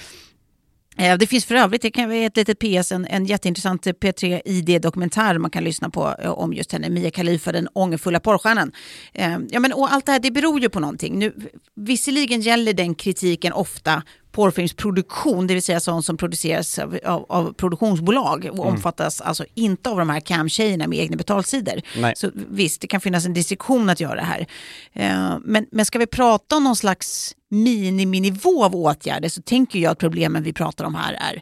Det 1.20 1.28
finns 1.28 1.46
för 1.46 1.56
övrigt, 1.56 1.82
det 1.82 1.92
kan 1.92 2.10
vara 2.10 2.20
ett 2.20 2.38
litet 2.38 2.60
PS, 2.60 2.92
en, 2.92 3.06
en 3.06 3.26
jätteintressant 3.26 3.86
P3 3.86 4.42
ID-dokumentär 4.46 5.38
man 5.38 5.52
kan 5.52 5.64
lyssna 5.64 5.90
på 5.90 6.16
eh, 6.20 6.32
om 6.32 6.54
just 6.54 6.72
henne, 6.72 6.90
Mia 6.90 7.12
Khalifa, 7.12 7.52
den 7.52 7.68
ångerfulla 7.74 8.20
porrstjärnan. 8.20 8.72
Ja, 9.50 9.60
men, 9.60 9.74
och 9.74 9.94
allt 9.94 10.06
det 10.06 10.12
här 10.12 10.20
det 10.20 10.32
beror 10.32 10.60
ju 10.60 10.70
på 10.70 10.80
någonting. 10.80 11.20
Nu, 11.20 11.34
visserligen 11.76 12.42
gäller 12.42 12.74
den 12.74 12.96
kritiken 12.96 13.54
ofta 13.54 14.04
porrfilmsproduktion, 14.38 15.48
det 15.48 15.54
vill 15.54 15.64
säga 15.64 15.80
sånt 15.80 16.06
som 16.06 16.18
produceras 16.18 16.80
av, 16.80 17.00
av, 17.06 17.26
av 17.30 17.54
produktionsbolag 17.54 18.50
och 18.52 18.66
omfattas 18.66 19.22
alltså 19.22 19.46
inte 19.54 19.90
av 19.90 19.98
de 19.98 20.10
här 20.10 20.20
cam-tjejerna 20.20 20.88
med 20.88 21.00
egna 21.00 21.18
betalsidor. 21.18 21.82
Nej. 21.98 22.14
Så 22.18 22.32
visst, 22.34 22.82
det 22.82 22.88
kan 22.88 23.02
finnas 23.02 23.26
en 23.26 23.34
distinktion 23.34 23.90
att 23.90 24.00
göra 24.00 24.22
här. 24.22 24.48
Eh, 24.94 25.38
Men, 25.44 25.66
men 25.72 25.86
ska 25.86 26.00
vi 26.00 26.08
prata 26.08 26.58
om 26.58 26.64
någon 26.64 26.76
slags 26.76 27.36
miniminivå 27.50 28.64
av 28.64 28.76
åtgärder 28.76 29.30
så 29.30 29.42
tänker 29.42 29.80
jag 29.80 29.92
att 29.92 29.98
problemen 29.98 30.44
vi 30.44 30.54
pratar 30.54 30.86
om 30.86 30.96
här 30.96 31.14
är, 31.14 31.42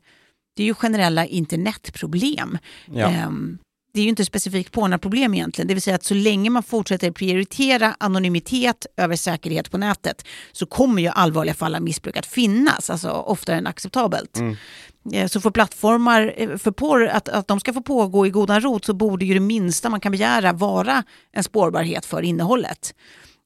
det 0.56 0.64
är 0.64 0.68
ju 0.68 0.74
generella 0.74 1.26
internetproblem. 1.26 2.58
Ja. 2.94 3.08
Ehm, 3.08 3.58
Det 3.96 4.02
är 4.02 4.04
ju 4.04 4.10
inte 4.10 4.26
specifikt 4.26 4.72
pornoproblem 4.72 5.34
egentligen. 5.34 5.68
Det 5.68 5.74
vill 5.74 5.82
säga 5.82 5.96
att 5.96 6.04
så 6.04 6.14
länge 6.14 6.50
man 6.50 6.64
fortsätter 6.64 7.12
prioritera 7.12 7.96
anonymitet 8.00 8.86
över 8.98 9.16
säkerhet 9.16 9.72
på 9.72 9.78
nätet 9.78 10.26
så 10.52 10.66
kommer 10.66 11.02
ju 11.02 11.08
allvarliga 11.08 11.54
fall 11.56 11.76
av 11.76 11.82
missbruk 11.82 12.18
att 12.18 12.26
finnas, 12.26 12.90
alltså 12.90 13.10
oftare 13.10 13.58
än 13.58 13.68
acceptabelt. 13.68 14.40
Eh, 15.14 15.28
Så 15.28 15.42
för 15.42 15.50
plattformar 15.52 16.34
eh, 16.38 16.58
för 16.58 16.72
porr, 16.72 17.08
att, 17.08 17.30
att 17.30 17.48
de 17.48 17.60
ska 17.60 17.74
få 17.74 17.82
pågå 17.82 18.28
i 18.28 18.30
godan 18.30 18.62
rot 18.62 18.86
så 18.86 18.94
borde 18.94 19.26
ju 19.26 19.34
det 19.34 19.40
minsta 19.40 19.90
man 19.90 20.00
kan 20.00 20.12
begära 20.12 20.54
vara 20.54 21.04
en 21.32 21.44
spårbarhet 21.44 22.06
för 22.06 22.22
innehållet. 22.22 22.94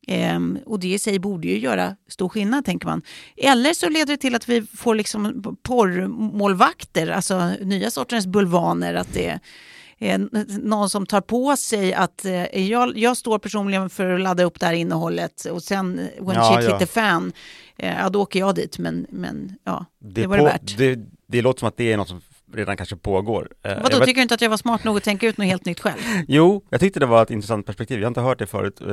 Ehm, 0.07 0.59
och 0.65 0.79
det 0.79 0.93
i 0.93 0.99
sig 0.99 1.19
borde 1.19 1.47
ju 1.47 1.59
göra 1.59 1.95
stor 2.07 2.29
skillnad, 2.29 2.65
tänker 2.65 2.87
man. 2.87 3.01
Eller 3.37 3.73
så 3.73 3.89
leder 3.89 4.05
det 4.13 4.17
till 4.17 4.35
att 4.35 4.49
vi 4.49 4.61
får 4.61 4.95
liksom 4.95 5.43
porrmålvakter, 5.63 7.07
alltså 7.07 7.51
nya 7.61 7.91
sortens 7.91 8.27
bulvaner. 8.27 8.93
Att 8.93 9.13
det 9.13 9.39
n- 9.99 10.29
någon 10.63 10.89
som 10.89 11.05
tar 11.05 11.21
på 11.21 11.55
sig 11.57 11.93
att 11.93 12.25
eh, 12.25 12.67
jag, 12.69 12.97
jag 12.97 13.17
står 13.17 13.39
personligen 13.39 13.89
för 13.89 14.09
att 14.13 14.21
ladda 14.21 14.43
upp 14.43 14.59
det 14.59 14.65
här 14.65 14.73
innehållet 14.73 15.45
och 15.45 15.63
sen 15.63 15.99
eh, 15.99 16.25
when 16.25 16.35
Ja, 16.35 16.55
shit 16.55 16.65
ja. 16.69 16.71
hit 16.71 16.79
the 16.79 16.93
fan, 16.93 17.31
eh, 17.77 17.97
ja 17.99 18.09
då 18.09 18.21
åker 18.21 18.39
jag 18.39 18.55
dit. 18.55 18.77
Men, 18.79 19.05
men 19.09 19.55
ja, 19.63 19.85
det, 19.99 20.23
är 20.23 20.27
var 20.27 20.37
det 20.37 20.43
på- 20.43 20.49
värt. 20.49 20.77
Det, 20.77 20.99
det 21.27 21.41
låter 21.41 21.59
som 21.59 21.67
att 21.67 21.77
det 21.77 21.91
är 21.93 21.97
något 21.97 22.07
som 22.07 22.21
redan 22.53 22.77
kanske 22.77 22.95
pågår. 22.95 23.49
Eh, 23.63 23.75
Vadå, 23.83 23.97
vet- 23.97 24.05
tycker 24.07 24.15
du 24.15 24.21
inte 24.21 24.33
att 24.33 24.41
jag 24.41 24.49
var 24.49 24.57
smart 24.57 24.83
nog 24.83 24.97
att 24.97 25.03
tänka 25.03 25.27
ut 25.27 25.37
något 25.37 25.47
helt 25.47 25.65
nytt 25.65 25.79
själv? 25.79 25.97
Jo, 26.27 26.65
jag 26.69 26.79
tyckte 26.79 26.99
det 26.99 27.05
var 27.05 27.23
ett 27.23 27.31
intressant 27.31 27.65
perspektiv. 27.65 27.99
Jag 27.99 28.05
har 28.05 28.07
inte 28.09 28.21
hört 28.21 28.39
det 28.39 28.45
förut. 28.47 28.81
eh, 28.81 28.87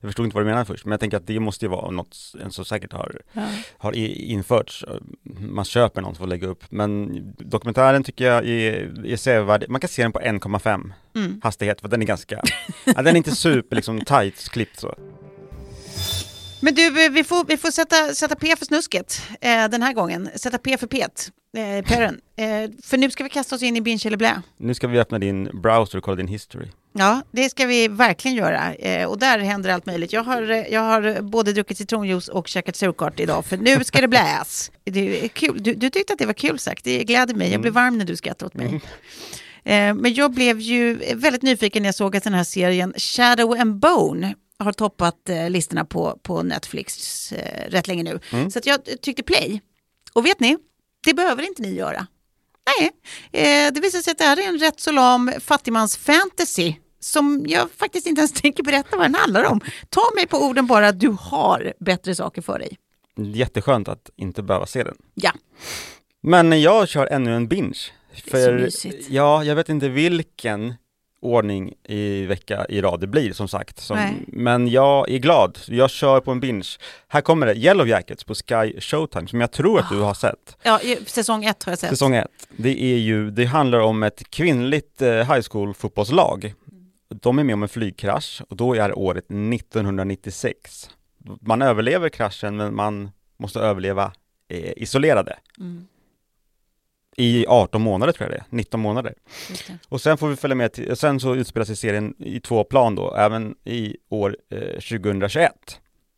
Jag 0.00 0.08
förstod 0.08 0.24
inte 0.26 0.34
vad 0.34 0.44
du 0.44 0.48
menade 0.48 0.64
först, 0.64 0.84
men 0.84 0.90
jag 0.90 1.00
tänker 1.00 1.16
att 1.16 1.26
det 1.26 1.40
måste 1.40 1.64
ju 1.64 1.68
vara 1.68 1.90
något 1.90 2.14
som 2.50 2.64
säkert 2.64 2.92
har, 2.92 3.20
har 3.78 3.94
i- 3.96 4.32
införts. 4.32 4.84
Man 5.38 5.64
köper 5.64 6.00
någon 6.02 6.14
för 6.14 6.22
att 6.24 6.28
lägga 6.30 6.46
upp. 6.46 6.64
Men 6.70 7.22
dokumentären 7.38 8.04
tycker 8.04 8.24
jag 8.26 8.48
är, 8.48 9.06
är 9.06 9.16
sevärd. 9.16 9.64
Man 9.68 9.80
kan 9.80 9.88
se 9.88 10.02
den 10.02 10.12
på 10.12 10.20
1,5 10.20 10.92
Mm. 11.14 11.40
hastighet, 11.42 11.80
för 11.80 11.88
den 11.88 12.02
är 12.02 12.06
ganska, 12.06 12.42
ja, 12.84 12.92
den 13.02 13.06
är 13.06 13.16
inte 13.16 13.36
super 13.36 13.76
liksom 13.76 14.00
tight 14.00 14.48
klippt 14.50 14.80
så. 14.80 14.94
Men 16.60 16.74
du, 16.74 17.04
eh, 17.04 17.10
vi 17.10 17.24
får, 17.24 17.44
vi 17.44 17.56
får 17.56 17.70
sätta, 17.70 18.14
sätta 18.14 18.36
P 18.36 18.56
för 18.56 18.66
snusket 18.66 19.22
eh, 19.40 19.68
den 19.68 19.82
här 19.82 19.92
gången. 19.92 20.30
Sätta 20.34 20.58
P 20.58 20.76
för 20.78 20.86
pet, 20.86 21.30
eh, 21.56 21.84
Perren. 21.84 22.20
Eh, 22.36 22.70
för 22.82 22.96
nu 22.98 23.10
ska 23.10 23.24
vi 23.24 23.30
kasta 23.30 23.56
oss 23.56 23.62
in 23.62 23.76
i 23.76 23.80
binge 23.80 24.02
eller 24.04 24.16
blä. 24.16 24.42
Nu 24.56 24.74
ska 24.74 24.88
vi 24.88 24.98
öppna 24.98 25.18
din 25.18 25.60
browser 25.62 25.98
och 25.98 26.04
kolla 26.04 26.16
din 26.16 26.28
history. 26.28 26.68
Ja, 26.92 27.22
det 27.30 27.50
ska 27.50 27.66
vi 27.66 27.88
verkligen 27.88 28.36
göra. 28.36 28.74
Eh, 28.74 29.08
och 29.08 29.18
där 29.18 29.38
händer 29.38 29.70
allt 29.70 29.86
möjligt. 29.86 30.12
Jag 30.12 30.22
har, 30.22 30.50
eh, 30.50 30.58
jag 30.58 30.80
har 30.80 31.22
både 31.22 31.52
druckit 31.52 31.78
citronjuice 31.78 32.28
och 32.28 32.48
käkat 32.48 32.76
surkart 32.76 33.20
idag, 33.20 33.44
för 33.44 33.56
nu 33.56 33.84
ska 33.84 34.00
det 34.00 34.08
bläs. 34.08 34.70
Det 34.84 35.24
är 35.24 35.28
kul. 35.28 35.62
Du, 35.62 35.74
du 35.74 35.90
tyckte 35.90 36.12
att 36.12 36.18
det 36.18 36.26
var 36.26 36.32
kul 36.32 36.58
sagt, 36.58 36.84
det 36.84 37.04
gläder 37.04 37.34
mig. 37.34 37.52
Jag 37.52 37.60
blev 37.60 37.72
varm 37.72 37.98
när 37.98 38.04
du 38.04 38.16
skrattade 38.16 38.46
åt 38.46 38.54
mig. 38.54 38.80
Eh, 39.64 39.94
men 39.94 40.14
jag 40.14 40.30
blev 40.32 40.60
ju 40.60 40.94
väldigt 41.14 41.42
nyfiken 41.42 41.82
när 41.82 41.88
jag 41.88 41.94
såg 41.94 42.16
att 42.16 42.24
den 42.24 42.34
här 42.34 42.44
serien 42.44 42.94
Shadow 42.96 43.60
and 43.60 43.78
Bone 43.78 44.34
har 44.60 44.72
toppat 44.72 45.28
eh, 45.28 45.50
listorna 45.50 45.84
på, 45.84 46.18
på 46.22 46.42
Netflix 46.42 47.32
eh, 47.32 47.70
rätt 47.70 47.86
länge 47.88 48.02
nu. 48.02 48.20
Så 48.50 48.58
att 48.58 48.66
jag 48.66 48.80
tyckte 49.02 49.22
play. 49.22 49.60
Och 50.12 50.26
vet 50.26 50.40
ni, 50.40 50.56
det 51.04 51.14
behöver 51.14 51.42
inte 51.42 51.62
ni 51.62 51.74
göra. 51.74 52.06
Nej, 52.78 52.90
eh, 53.32 53.72
det 53.72 53.80
visar 53.80 53.98
sig 53.98 54.10
att 54.10 54.18
det 54.18 54.24
här 54.24 54.36
är 54.36 54.48
en 54.48 54.58
rätt 54.58 54.80
så 54.80 54.92
lam 54.92 55.32
fattigmans-fantasy 55.40 56.74
som 57.00 57.44
jag 57.48 57.70
faktiskt 57.70 58.06
inte 58.06 58.20
ens 58.20 58.32
tänker 58.42 58.62
berätta 58.62 58.96
vad 58.96 59.04
den 59.04 59.14
handlar 59.14 59.44
om. 59.44 59.60
Ta 59.88 60.02
mig 60.14 60.26
på 60.26 60.38
orden 60.38 60.66
bara 60.66 60.88
att 60.88 61.00
du 61.00 61.16
har 61.20 61.72
bättre 61.80 62.14
saker 62.14 62.42
för 62.42 62.58
dig. 62.58 62.78
Jätteskönt 63.16 63.88
att 63.88 64.10
inte 64.16 64.42
behöva 64.42 64.66
se 64.66 64.82
den. 64.82 64.96
Ja, 65.14 65.32
Men 66.22 66.62
jag 66.62 66.88
kör 66.88 67.06
ännu 67.06 67.34
en 67.36 67.48
binge. 67.48 67.78
Det 68.24 68.34
är 68.34 68.46
så 68.46 68.52
mysigt. 68.52 69.10
ja, 69.10 69.44
jag 69.44 69.54
vet 69.56 69.68
inte 69.68 69.88
vilken 69.88 70.74
ordning 71.20 71.74
i 71.84 72.26
vecka 72.26 72.66
i 72.68 72.80
rad 72.80 73.00
det 73.00 73.06
blir 73.06 73.32
som 73.32 73.48
sagt. 73.48 73.78
Som, 73.80 74.24
men 74.26 74.68
jag 74.68 75.10
är 75.10 75.18
glad, 75.18 75.58
jag 75.66 75.90
kör 75.90 76.20
på 76.20 76.30
en 76.30 76.40
binge. 76.40 76.68
Här 77.08 77.20
kommer 77.20 77.46
det, 77.46 77.54
Yellow 77.54 77.88
Jackets 77.88 78.24
på 78.24 78.34
Sky 78.34 78.80
Showtime 78.80 79.28
som 79.28 79.40
jag 79.40 79.52
tror 79.52 79.78
att 79.78 79.88
du 79.90 80.00
har 80.00 80.14
sett. 80.14 80.56
ja 80.62 80.80
säsong 81.06 81.44
ett 81.44 81.62
har 81.64 81.72
jag 81.72 81.78
sett. 81.78 81.90
Säsong 81.90 82.14
ett. 82.14 82.48
Det 82.56 82.82
är 82.82 82.98
ju, 82.98 83.30
det 83.30 83.44
handlar 83.44 83.78
om 83.78 84.02
ett 84.02 84.30
kvinnligt 84.30 85.02
eh, 85.02 85.10
high 85.10 85.42
school 85.50 85.74
fotbollslag. 85.74 86.54
De 87.08 87.38
är 87.38 87.44
med 87.44 87.54
om 87.54 87.62
en 87.62 87.68
flygkrasch 87.68 88.42
och 88.48 88.56
då 88.56 88.74
är 88.74 88.98
året 88.98 89.24
1996. 89.24 90.90
Man 91.40 91.62
överlever 91.62 92.08
kraschen 92.08 92.56
men 92.56 92.74
man 92.74 93.10
måste 93.38 93.60
överleva 93.60 94.12
eh, 94.48 94.72
isolerade. 94.76 95.38
Mm, 95.58 95.86
I 97.20 97.46
18 97.48 97.82
månader 97.82 98.12
tror 98.12 98.30
jag 98.30 98.38
det 98.38 98.40
är, 98.40 98.56
19 98.56 98.80
månader. 98.80 99.14
Och 99.88 100.00
sen 100.00 100.18
får 100.18 100.28
vi 100.28 100.36
följa 100.36 100.54
med 100.54 100.72
till, 100.72 100.96
sen 100.96 101.20
så 101.20 101.34
utspelar 101.34 101.64
sig 101.64 101.76
serien 101.76 102.14
i 102.18 102.40
två 102.40 102.64
plan 102.64 102.94
då, 102.94 103.14
även 103.14 103.54
i 103.64 103.96
år 104.08 104.36
eh, 104.50 104.58
2021. 104.60 105.52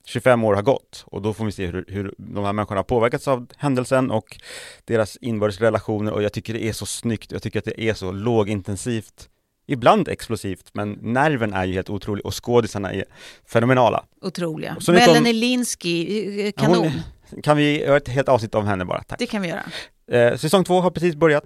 25 0.05 0.45
år 0.45 0.55
har 0.55 0.63
gått 0.63 1.05
och 1.07 1.23
då 1.23 1.35
får 1.35 1.45
vi 1.45 1.53
se 1.53 1.67
hur, 1.67 1.85
hur 1.89 2.15
de 2.17 2.45
här 2.45 2.53
människorna 2.53 2.79
har 2.79 2.85
påverkats 2.85 3.29
av 3.29 3.47
händelsen 3.57 4.11
och 4.11 4.37
deras 4.85 5.17
inbördes 5.21 5.61
relationer 5.61 6.13
och 6.13 6.23
jag 6.23 6.33
tycker 6.33 6.53
det 6.55 6.65
är 6.65 6.73
så 6.73 6.87
snyggt, 6.87 7.33
jag 7.33 7.43
tycker 7.43 7.59
att 7.59 7.65
det 7.65 7.81
är 7.81 7.95
så 7.95 8.13
lågintensivt, 8.13 9.29
ibland 9.67 10.09
explosivt, 10.09 10.71
men 10.73 10.93
nerven 11.03 11.53
är 11.55 11.65
ju 11.65 11.73
helt 11.75 11.91
otrolig 11.91 12.27
och 12.27 12.45
skådisarna 12.45 12.93
är 12.93 13.05
fenomenala. 13.47 14.05
Otroliga. 14.21 14.77
Melanie 14.89 15.33
Linsky, 15.33 16.47
eh, 16.47 16.53
kanon. 16.53 16.91
Hon, 17.31 17.43
kan 17.43 17.57
vi 17.57 17.81
göra 17.85 17.97
ett 17.97 18.09
helt 18.09 18.29
avsnitt 18.29 18.55
av 18.55 18.67
henne 18.67 18.85
bara, 18.85 19.03
tack. 19.03 19.19
Det 19.19 19.27
kan 19.27 19.43
vi 19.43 19.49
göra. 19.49 19.63
Eh, 20.09 20.37
säsong 20.37 20.65
två 20.65 20.81
har 20.81 20.91
precis 20.91 21.17
börjat. 21.17 21.45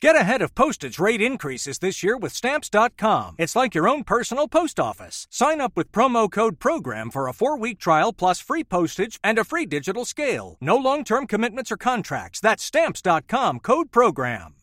Get 0.00 0.14
ahead 0.14 0.42
of 0.42 0.54
postage 0.54 1.00
rate 1.00 1.20
increases 1.20 1.78
this 1.80 2.04
year 2.04 2.16
with 2.16 2.32
Stamps.com. 2.32 3.34
It's 3.36 3.56
like 3.56 3.74
your 3.74 3.88
own 3.88 4.04
personal 4.04 4.48
post 4.48 4.78
office. 4.78 5.26
Sign 5.30 5.60
up 5.60 5.76
with 5.76 5.90
promo 5.90 6.28
code 6.30 6.60
PROGRAM 6.60 7.10
for 7.10 7.28
a 7.28 7.32
four 7.32 7.58
week 7.58 7.80
trial 7.80 8.12
plus 8.12 8.40
free 8.40 8.64
postage 8.64 9.18
and 9.24 9.38
a 9.38 9.44
free 9.44 9.66
digital 9.66 10.04
scale. 10.04 10.56
No 10.60 10.76
long 10.76 11.04
term 11.04 11.26
commitments 11.26 11.72
or 11.72 11.76
contracts. 11.76 12.40
That's 12.40 12.62
Stamps.com 12.64 13.58
code 13.60 13.90
PROGRAM. 13.90 14.54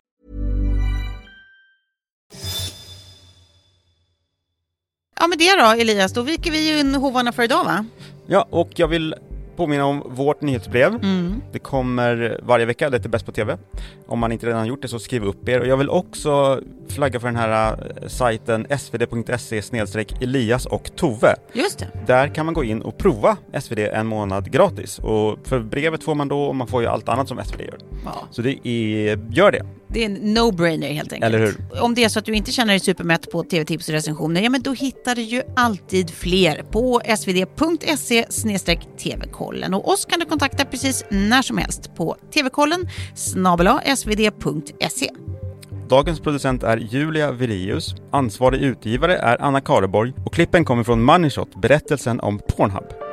Ja, 5.19 5.27
med 5.27 5.38
det 5.38 5.55
då 5.55 5.65
Elias, 5.81 6.13
då 6.13 6.21
viker 6.21 6.51
vi 6.51 6.79
in 6.79 6.95
hovarna 6.95 7.31
för 7.31 7.43
idag 7.43 7.63
va? 7.63 7.85
Ja, 8.27 8.47
och 8.49 8.69
jag 8.75 8.88
vill 8.88 9.15
påminna 9.57 9.85
om 9.85 10.03
vårt 10.05 10.41
nyhetsbrev. 10.41 10.93
Mm. 10.95 11.41
Det 11.51 11.59
kommer 11.59 12.39
varje 12.43 12.65
vecka, 12.65 12.89
det 12.89 12.97
heter 12.97 13.09
Bäst 13.09 13.25
på 13.25 13.31
TV. 13.31 13.57
Om 14.07 14.19
man 14.19 14.31
inte 14.31 14.47
redan 14.47 14.67
gjort 14.67 14.81
det 14.81 14.87
så 14.87 14.99
skriv 14.99 15.23
upp 15.23 15.49
er. 15.49 15.59
Och 15.59 15.67
jag 15.67 15.77
vill 15.77 15.89
också 15.89 16.61
flagga 16.89 17.19
för 17.19 17.27
den 17.27 17.35
här 17.35 17.71
eh, 18.01 18.07
sajten 18.07 18.67
svd.se 18.79 19.61
Elias 20.21 20.65
och 20.65 20.95
Tove. 20.95 21.35
Just 21.53 21.79
det. 21.79 21.87
Där 22.07 22.27
kan 22.27 22.45
man 22.45 22.53
gå 22.53 22.63
in 22.63 22.81
och 22.81 22.97
prova 22.97 23.37
SvD 23.59 23.79
en 23.79 24.07
månad 24.07 24.51
gratis. 24.51 24.99
Och 24.99 25.39
för 25.43 25.59
brevet 25.59 26.03
får 26.03 26.15
man 26.15 26.27
då, 26.27 26.41
och 26.41 26.55
man 26.55 26.67
får 26.67 26.81
ju 26.81 26.87
allt 26.87 27.09
annat 27.09 27.27
som 27.27 27.43
SvD 27.45 27.61
gör. 27.61 27.77
Ja. 28.05 28.27
Så 28.31 28.41
det 28.41 28.67
är, 28.67 29.19
gör 29.31 29.51
det. 29.51 29.65
Det 29.95 30.01
är 30.01 30.05
en 30.05 30.38
no-brainer 30.38 30.93
helt 30.93 31.13
enkelt. 31.13 31.36
Eller 31.36 31.45
hur? 31.45 31.81
Om 31.81 31.95
det 31.95 32.03
är 32.03 32.10
så 32.10 32.19
att 32.19 32.25
du 32.25 32.34
inte 32.34 32.51
känner 32.51 32.73
dig 32.73 32.79
supermätt 32.79 33.31
på 33.31 33.43
tv-tips 33.43 33.88
och 33.88 33.93
recensioner, 33.93 34.41
ja 34.41 34.49
men 34.49 34.62
då 34.62 34.73
hittar 34.73 35.15
du 35.15 35.21
ju 35.21 35.41
alltid 35.55 36.10
fler 36.10 36.63
på 36.63 37.01
svd.se 37.17 38.25
tvkollen. 38.97 39.73
Och 39.73 39.89
oss 39.89 40.05
kan 40.05 40.19
du 40.19 40.25
kontakta 40.25 40.65
precis 40.65 41.05
när 41.10 41.41
som 41.41 41.58
helst 41.58 41.95
på 41.95 42.17
tvkollen 42.34 42.89
svd.se. 43.95 45.10
Dagens 45.89 46.19
producent 46.19 46.63
är 46.63 46.77
Julia 46.77 47.31
Virius, 47.31 47.95
ansvarig 48.12 48.62
utgivare 48.62 49.17
är 49.17 49.41
Anna 49.41 49.62
Kareborg 49.62 50.13
och 50.25 50.34
klippen 50.34 50.65
kommer 50.65 50.84
från 50.84 51.03
Moneyshot, 51.03 51.62
berättelsen 51.62 52.19
om 52.19 52.39
Pornhub. 52.39 53.04